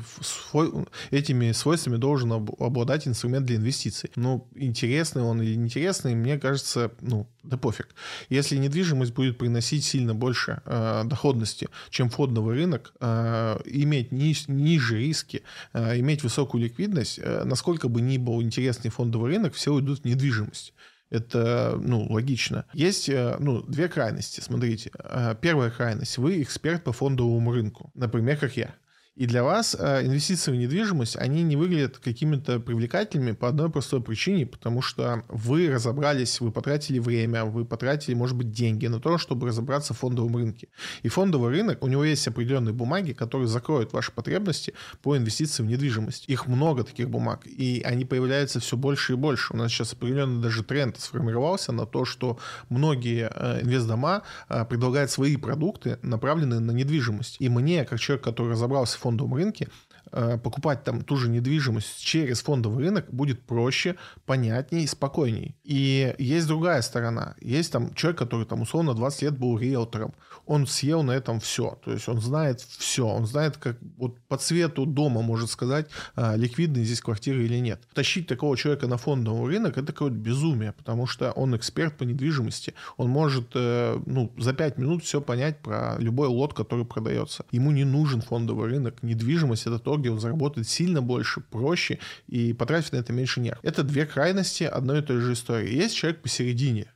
[1.09, 4.11] этими свойствами должен обладать инструмент для инвестиций.
[4.15, 7.87] Ну, интересный он или неинтересный, мне кажется, ну, да пофиг.
[8.29, 14.99] Если недвижимость будет приносить сильно больше э, доходности, чем фондовый рынок, э, иметь ни, ниже
[14.99, 15.41] риски,
[15.73, 20.05] э, иметь высокую ликвидность, э, насколько бы ни был интересный фондовый рынок, все уйдут в
[20.05, 20.73] недвижимость.
[21.09, 22.65] Это, ну, логично.
[22.73, 24.91] Есть, э, ну, две крайности, смотрите.
[24.99, 26.17] Э, первая крайность.
[26.17, 27.91] Вы эксперт по фондовому рынку.
[27.93, 28.75] Например, как я.
[29.17, 33.99] И для вас э, инвестиции в недвижимость, они не выглядят какими-то привлекательными по одной простой
[33.99, 39.17] причине, потому что вы разобрались, вы потратили время, вы потратили, может быть, деньги на то,
[39.17, 40.67] чтобы разобраться в фондовом рынке.
[41.01, 45.71] И фондовый рынок, у него есть определенные бумаги, которые закроют ваши потребности по инвестициям в
[45.71, 46.25] недвижимость.
[46.29, 49.53] Их много таких бумаг, и они появляются все больше и больше.
[49.53, 52.37] У нас сейчас определенный даже тренд сформировался на то, что
[52.69, 57.37] многие э, инвестдома э, предлагают свои продукты, направленные на недвижимость.
[57.39, 59.69] И мне, как человек, который разобрался в фондовом рынке,
[60.11, 63.95] покупать там ту же недвижимость через фондовый рынок будет проще,
[64.25, 65.55] понятнее и спокойней.
[65.63, 67.35] И есть другая сторона.
[67.41, 70.13] Есть там человек, который там условно 20 лет был риэлтором.
[70.45, 71.77] Он съел на этом все.
[71.83, 73.05] То есть он знает все.
[73.05, 77.81] Он знает, как вот по цвету дома может сказать, э, ликвидные здесь квартиры или нет.
[77.93, 82.73] Тащить такого человека на фондовый рынок это какое-то безумие, потому что он эксперт по недвижимости.
[82.95, 87.45] Он может э, ну, за 5 минут все понять про любой лот, который продается.
[87.51, 92.53] Ему не нужен фондовый рынок недвижимость это то, где он заработает сильно больше, проще и
[92.53, 93.59] потратит на это меньше нерв.
[93.63, 95.73] Это две крайности одной и той же истории.
[95.73, 96.93] Есть человек посередине,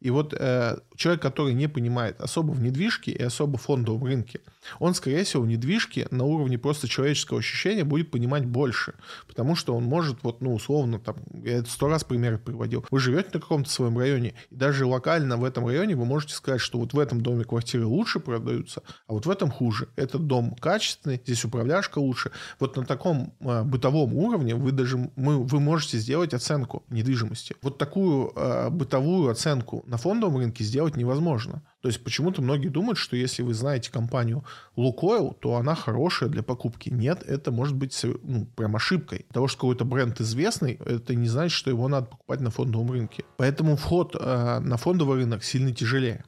[0.00, 4.40] и вот э, человек, который не понимает особо в недвижке и особо в фондовом рынке,
[4.78, 8.94] он, скорее всего, в недвижке на уровне просто человеческого ощущения будет понимать больше.
[9.26, 12.84] Потому что он может, вот, ну, условно, там, я это сто раз пример приводил.
[12.90, 16.60] Вы живете на каком-то своем районе, и даже локально в этом районе вы можете сказать,
[16.60, 19.88] что вот в этом доме квартиры лучше продаются, а вот в этом хуже.
[19.96, 22.30] Этот дом качественный, здесь управляшка лучше.
[22.58, 27.54] Вот на таком э, бытовом уровне вы даже, мы, вы можете сделать оценку недвижимости.
[27.62, 31.62] Вот такую э, бытовую оценку на фондовом рынке сделать невозможно.
[31.80, 34.44] То есть почему-то многие думают, что если вы знаете компанию
[34.76, 36.90] Лукойл, то она хорошая для покупки.
[36.90, 39.26] Нет, это может быть ну, прям ошибкой.
[39.32, 43.24] Того, что какой-то бренд известный, это не значит, что его надо покупать на фондовом рынке.
[43.38, 46.24] Поэтому вход э, на фондовый рынок сильно тяжелее.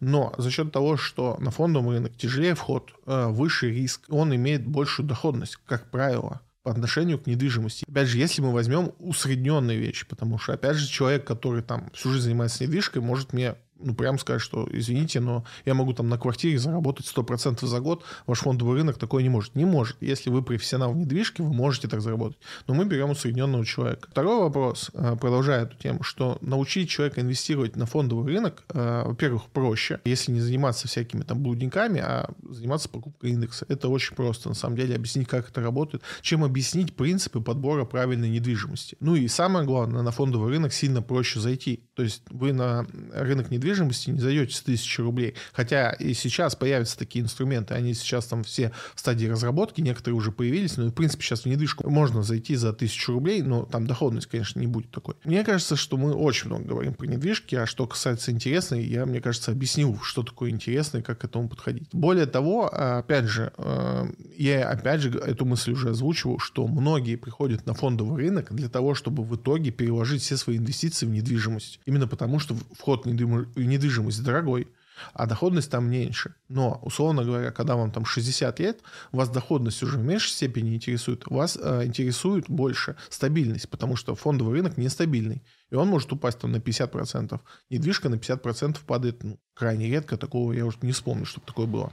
[0.00, 4.66] Но за счет того, что на фондовый рынок тяжелее вход, э, выше риск, он имеет
[4.66, 7.84] большую доходность, как правило по отношению к недвижимости.
[7.86, 12.10] Опять же, если мы возьмем усредненные вещи, потому что, опять же, человек, который там всю
[12.10, 16.18] жизнь занимается недвижкой, может мне ну, прям сказать, что, извините, но я могу там на
[16.18, 19.54] квартире заработать 100% за год, ваш фондовый рынок такое не может.
[19.54, 19.96] Не может.
[20.00, 22.38] Если вы профессионал в недвижке, вы можете так заработать.
[22.66, 24.08] Но мы берем усредненного человека.
[24.10, 29.44] Второй вопрос, э, продолжая эту тему, что научить человека инвестировать на фондовый рынок, э, во-первых,
[29.46, 33.66] проще, если не заниматься всякими там блудниками, а заниматься покупкой индекса.
[33.68, 38.30] Это очень просто, на самом деле, объяснить, как это работает, чем объяснить принципы подбора правильной
[38.30, 38.96] недвижимости.
[39.00, 41.84] Ну и самое главное, на фондовый рынок сильно проще зайти.
[41.94, 45.34] То есть вы на рынок недвижимости не зайдете с тысячи рублей.
[45.52, 50.32] Хотя и сейчас появятся такие инструменты, они сейчас там все в стадии разработки, некоторые уже
[50.32, 54.26] появились, но в принципе сейчас в недвижку можно зайти за тысячу рублей, но там доходность,
[54.26, 55.14] конечно, не будет такой.
[55.24, 59.20] Мне кажется, что мы очень много говорим про недвижки, а что касается интересной, я, мне
[59.20, 61.88] кажется, объяснил, что такое интересно и как к этому подходить.
[61.92, 67.66] Более того, опять же, э, я опять же эту мысль уже озвучивал, что многие приходят
[67.66, 71.80] на фондовый рынок для того, чтобы в итоге переложить все свои инвестиции в недвижимость.
[71.86, 74.68] Именно потому, что вход в недвижимость дорогой,
[75.12, 76.34] а доходность там меньше.
[76.48, 78.80] Но, условно говоря, когда вам там 60 лет,
[79.12, 84.54] вас доходность уже в меньшей степени интересует, вас э, интересует больше стабильность, потому что фондовый
[84.54, 85.42] рынок нестабильный.
[85.70, 87.40] И он может упасть там на 50%.
[87.70, 90.16] Недвижка на 50% падает ну, крайне редко.
[90.16, 91.92] Такого я уже не вспомню, чтобы такое было.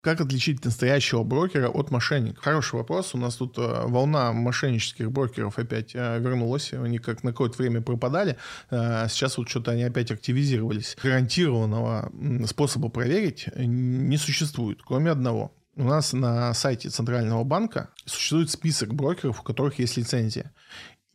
[0.00, 2.40] Как отличить настоящего брокера от мошенника?
[2.40, 3.14] Хороший вопрос.
[3.14, 6.72] У нас тут э, волна мошеннических брокеров опять э, вернулась.
[6.72, 8.36] Они как на какое-то время пропадали.
[8.70, 10.96] Э, сейчас вот что-то они опять активизировались.
[11.02, 12.12] Гарантированного
[12.46, 15.52] способа проверить не существует, кроме одного.
[15.74, 20.52] У нас на сайте Центрального банка существует список брокеров, у которых есть лицензия.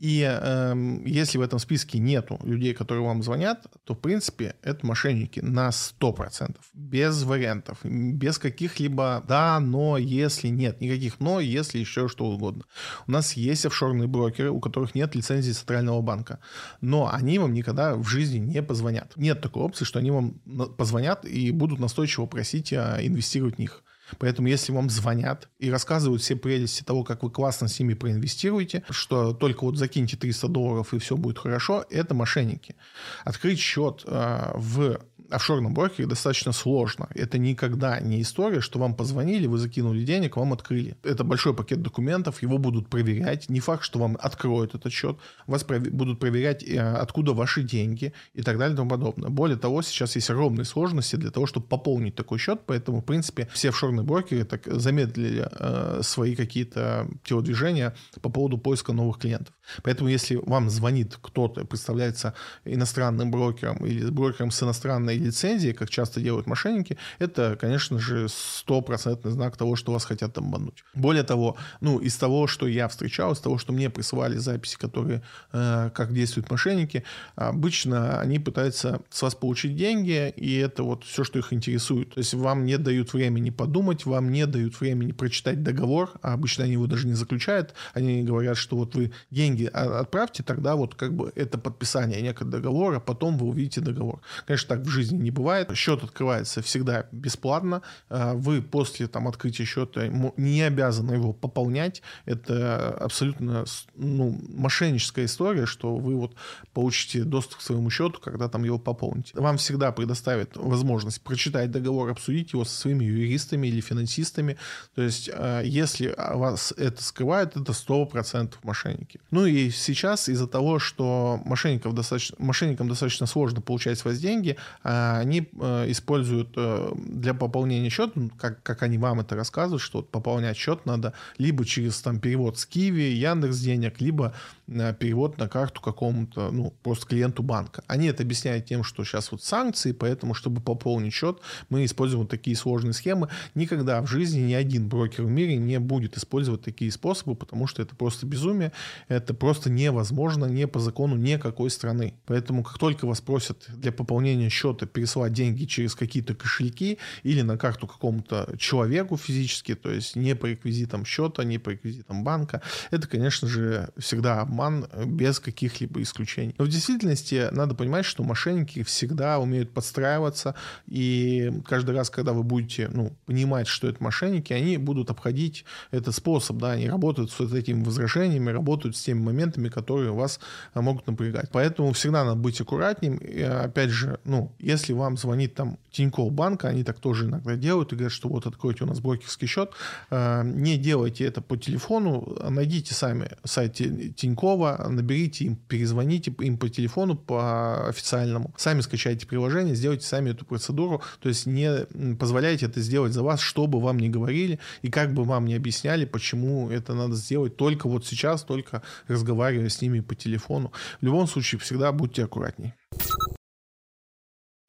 [0.04, 0.76] И э,
[1.06, 5.70] если в этом списке нету людей, которые вам звонят, то, в принципе, это мошенники на
[5.70, 6.58] 100%.
[6.74, 7.78] Без вариантов.
[7.86, 10.82] Без каких-либо «да», «но», «если», нет.
[10.82, 12.66] Никаких «но», «если», еще что угодно.
[13.08, 16.40] У нас есть офшорные брокеры, у которых нет лицензии Центрального банка.
[16.82, 19.14] Но они вам никогда в жизни не позвонят.
[19.16, 20.34] Нет такой опции, что они вам
[20.78, 23.82] позвонят и будут настойчиво просить а, инвестировать в них.
[24.18, 28.84] Поэтому если вам звонят и рассказывают все прелести того, как вы классно с ними проинвестируете,
[28.90, 32.76] что только вот закиньте 300 долларов и все будет хорошо, это мошенники.
[33.24, 35.00] Открыть счет э, в
[35.30, 37.08] офшорном брокере достаточно сложно.
[37.16, 40.98] Это никогда не история, что вам позвонили, вы закинули денег, вам открыли.
[41.04, 43.50] Это большой пакет документов, его будут проверять.
[43.50, 45.18] Не факт, что вам откроют этот счет.
[45.48, 45.82] Вас пров...
[45.90, 49.30] будут проверять, э, откуда ваши деньги и так далее и тому подобное.
[49.30, 53.50] Более того, сейчас есть огромные сложности для того, чтобы пополнить такой счет, поэтому, в принципе,
[53.54, 59.54] все офшорные брокеры так замедлили э, свои какие-то телодвижения по поводу поиска новых клиентов.
[59.84, 62.34] Поэтому, если вам звонит кто-то, представляется
[62.66, 69.32] иностранным брокером или брокером с иностранной лицензией, как часто делают мошенники, это, конечно же, стопроцентный
[69.32, 70.84] знак того, что вас хотят обмануть.
[70.94, 75.22] Более того, ну, из того, что я встречал, из того, что мне присылали записи, которые,
[75.52, 77.04] э, как действуют мошенники,
[77.36, 82.14] обычно они пытаются с вас получить деньги, и это вот все, что их интересует.
[82.14, 86.64] То есть вам не дают времени подумать, вам не дают времени прочитать договор, а обычно
[86.64, 87.74] они его даже не заключают.
[87.94, 93.00] Они говорят, что вот вы деньги отправьте, тогда вот как бы это подписание некого договора,
[93.00, 94.22] потом вы увидите договор.
[94.46, 95.76] Конечно, так в жизни жизни не бывает.
[95.76, 97.82] Счет открывается всегда бесплатно.
[98.10, 102.02] А, вы после там, открытия счета не обязаны его пополнять.
[102.26, 106.36] Это абсолютно ну, мошенническая история, что вы вот
[106.74, 109.34] получите доступ к своему счету, когда там его пополните.
[109.36, 114.58] Вам всегда предоставят возможность прочитать договор, обсудить его со своими юристами или финансистами.
[114.96, 119.20] То есть, а, если вас это скрывает, это 100% мошенники.
[119.32, 124.58] Ну и сейчас из-за того, что мошенников достаточно, мошенникам достаточно сложно получать с вас деньги,
[124.84, 130.02] а, они э, используют э, для пополнения счета, как, как они вам это рассказывают, что
[130.02, 134.34] пополнять счет надо либо через там, перевод с Киви, Яндекс денег, либо
[134.68, 137.84] э, перевод на карту какому-то, ну, просто клиенту банка.
[137.88, 141.40] Они это объясняют тем, что сейчас вот санкции, поэтому, чтобы пополнить счет,
[141.70, 143.30] мы используем вот такие сложные схемы.
[143.56, 147.82] Никогда в жизни ни один брокер в мире не будет использовать такие способы, потому что
[147.82, 148.72] это просто безумие,
[149.08, 152.14] это просто невозможно не по закону никакой страны.
[152.26, 157.42] Поэтому, как только вас просят для пополнения счета кому-то пересылать деньги через какие-то кошельки или
[157.42, 162.62] на карту какому-то человеку физически, то есть не по реквизитам счета, не по реквизитам банка.
[162.92, 166.56] Это, конечно же, всегда обман без каких-либо исключений.
[166.58, 170.56] Но в действительности надо понимать, что мошенники всегда умеют подстраиваться,
[170.88, 176.16] и каждый раз, когда вы будете ну, понимать, что это мошенники, они будут обходить этот
[176.16, 180.40] способ, да, они работают с вот этими возражениями, работают с теми моментами, которые вас
[180.76, 181.50] могут напрягать.
[181.52, 183.18] Поэтому всегда надо быть аккуратнее.
[183.18, 187.94] И, опять же, ну, если вам звонит там Тинькофф банка, они так тоже иногда делают
[187.94, 189.72] и говорят, что вот откройте у нас брокерский счет,
[190.10, 196.70] э, не делайте это по телефону, найдите сами сайт Тинькова, наберите им, перезвоните им по
[196.70, 202.82] телефону по официальному, сами скачайте приложение, сделайте сами эту процедуру, то есть не позволяйте это
[202.82, 206.70] сделать за вас, что бы вам ни говорили и как бы вам ни объясняли, почему
[206.70, 210.72] это надо сделать только вот сейчас, только разговаривая с ними по телефону.
[211.02, 212.74] В любом случае, всегда будьте аккуратней.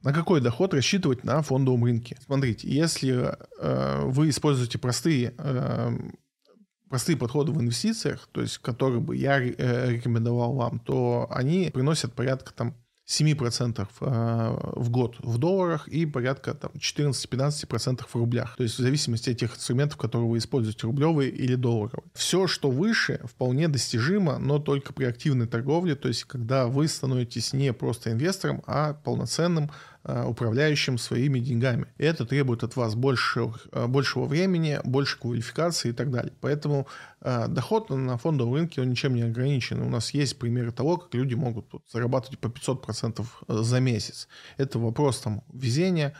[0.05, 2.15] На какой доход рассчитывать на фондовом рынке?
[2.23, 5.97] Смотрите, если э, вы используете простые, э,
[6.87, 12.13] простые подходы в инвестициях, то есть которые бы я э, рекомендовал вам, то они приносят
[12.13, 12.75] порядка там
[13.07, 18.55] 7% э, в год в долларах и порядка там, 14-15% в рублях.
[18.57, 22.11] То есть в зависимости от тех инструментов, которые вы используете, рублевые или долларовые.
[22.13, 27.53] Все, что выше, вполне достижимо, но только при активной торговле, то есть когда вы становитесь
[27.53, 29.69] не просто инвестором, а полноценным
[30.05, 31.87] управляющим своими деньгами.
[31.97, 36.33] И это требует от вас больше, э, большего времени, больше квалификации и так далее.
[36.41, 36.87] Поэтому
[37.21, 39.81] э, доход на фондовом рынке он ничем не ограничен.
[39.81, 44.27] У нас есть примеры того, как люди могут зарабатывать по 500% за месяц.
[44.57, 46.13] Это вопрос там, везения,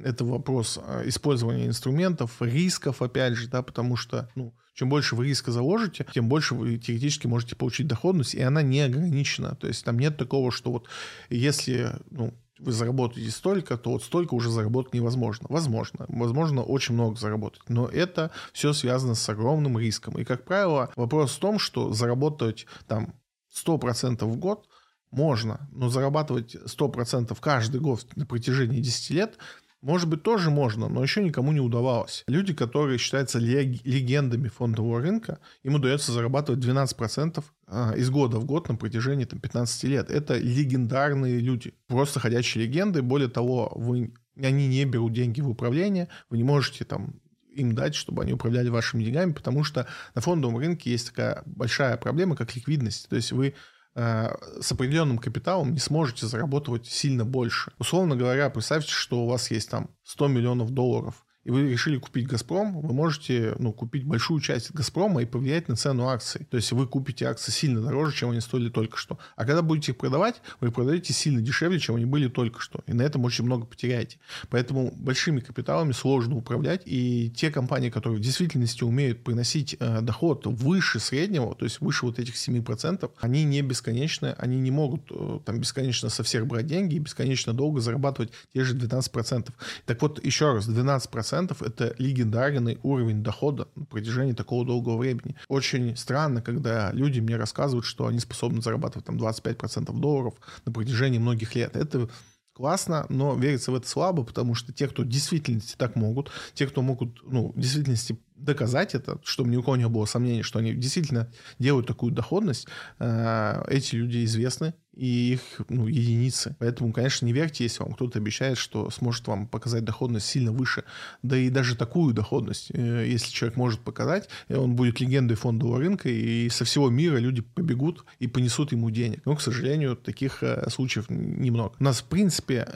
[0.00, 5.52] это вопрос использования инструментов, рисков, опять же, да, потому что ну, чем больше вы риска
[5.52, 9.54] заложите, тем больше вы теоретически можете получить доходность, и она не ограничена.
[9.56, 10.88] То есть там нет такого, что вот
[11.28, 12.32] если ну,
[12.62, 15.46] вы заработаете столько, то вот столько уже заработать невозможно.
[15.48, 16.06] Возможно.
[16.08, 17.62] Возможно, очень много заработать.
[17.68, 20.18] Но это все связано с огромным риском.
[20.18, 23.14] И, как правило, вопрос в том, что заработать там
[23.54, 24.68] 100% в год
[25.10, 29.38] можно, но зарабатывать 100% каждый год на протяжении 10 лет
[29.82, 32.22] может быть, тоже можно, но еще никому не удавалось.
[32.28, 38.68] Люди, которые считаются легендами фондового рынка, им удается зарабатывать 12% а, из года в год
[38.68, 40.10] на протяжении там, 15 лет.
[40.10, 43.02] Это легендарные люди, просто ходячие легенды.
[43.02, 47.14] Более того, вы, они не берут деньги в управление, вы не можете там
[47.52, 51.96] им дать, чтобы они управляли вашими деньгами, потому что на фондовом рынке есть такая большая
[51.96, 53.08] проблема, как ликвидность.
[53.08, 53.54] То есть вы
[53.94, 57.72] с определенным капиталом не сможете заработать сильно больше.
[57.78, 62.28] Условно говоря, представьте, что у вас есть там 100 миллионов долларов, и вы решили купить
[62.28, 66.46] «Газпром», вы можете ну, купить большую часть «Газпрома» и повлиять на цену акций.
[66.50, 69.18] То есть вы купите акции сильно дороже, чем они стоили только что.
[69.34, 72.82] А когда будете их продавать, вы продаете сильно дешевле, чем они были только что.
[72.86, 74.18] И на этом очень много потеряете.
[74.50, 76.82] Поэтому большими капиталами сложно управлять.
[76.84, 82.06] И те компании, которые в действительности умеют приносить э, доход выше среднего, то есть выше
[82.06, 86.66] вот этих 7%, они не бесконечны, они не могут э, там бесконечно со всех брать
[86.66, 89.48] деньги и бесконечно долго зарабатывать те же 12%.
[89.86, 95.36] Так вот, еще раз, 12% 10% это легендарный уровень дохода на протяжении такого долгого времени.
[95.48, 101.18] Очень странно, когда люди мне рассказывают, что они способны зарабатывать там 25% долларов на протяжении
[101.18, 101.76] многих лет.
[101.76, 102.08] Это
[102.52, 106.66] классно, но верится в это слабо, потому что те, кто в действительности так могут, те,
[106.66, 110.58] кто могут, ну, в действительности доказать это, чтобы ни у кого не было сомнений, что
[110.58, 112.66] они действительно делают такую доходность,
[112.98, 116.54] э, эти люди известны, и их ну, единицы.
[116.58, 120.84] Поэтому, конечно, не верьте, если вам кто-то обещает, что сможет вам показать доходность сильно выше.
[121.22, 125.78] Да и даже такую доходность, э, если человек может показать, э, он будет легендой фондового
[125.78, 129.22] рынка, и со всего мира люди побегут и понесут ему денег.
[129.24, 131.74] Но, к сожалению, таких случаев немного.
[131.78, 132.66] У нас, в принципе,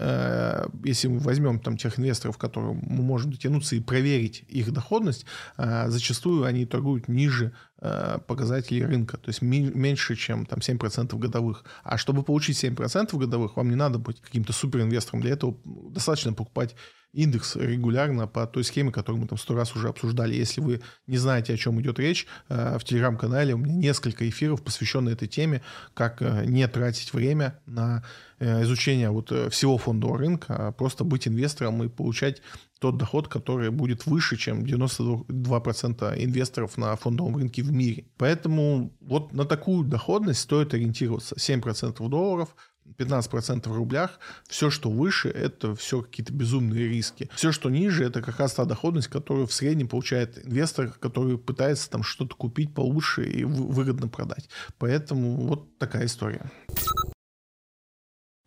[0.84, 6.44] если мы возьмем там тех инвесторов, которым мы можем дотянуться и проверить их доходность, зачастую
[6.44, 11.64] они торгуют ниже показателей рынка, то есть меньше, чем там 7% годовых.
[11.84, 15.20] А чтобы получить 7% годовых, вам не надо быть каким-то суперинвестором.
[15.20, 16.74] Для этого достаточно покупать
[17.16, 20.34] индекс регулярно по той схеме, которую мы там сто раз уже обсуждали.
[20.34, 24.62] Если вы не знаете, о чем идет речь, а, в телеграм-канале у меня несколько эфиров,
[24.62, 25.62] посвященных этой теме,
[25.94, 28.04] как не тратить время на
[28.38, 32.42] изучение вот э, всего фондового рынка, а просто быть инвестором и получать
[32.78, 38.04] тот доход, который будет выше, чем 92% инвесторов на фондовом рынке в мире.
[38.18, 41.34] Поэтому вот на такую доходность стоит ориентироваться.
[41.36, 42.54] 7% долларов,
[42.98, 44.18] 15% в рублях.
[44.48, 47.28] Все, что выше, это все какие-то безумные риски.
[47.34, 51.90] Все, что ниже, это как раз та доходность, которую в среднем получает инвестор, который пытается
[51.90, 54.48] там что-то купить получше и выгодно продать.
[54.78, 56.50] Поэтому вот такая история.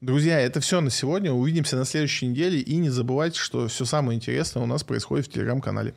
[0.01, 1.33] Друзья, это все на сегодня.
[1.33, 2.61] Увидимся на следующей неделе.
[2.61, 5.93] И не забывайте, что все самое интересное у нас происходит в Телеграм-канале.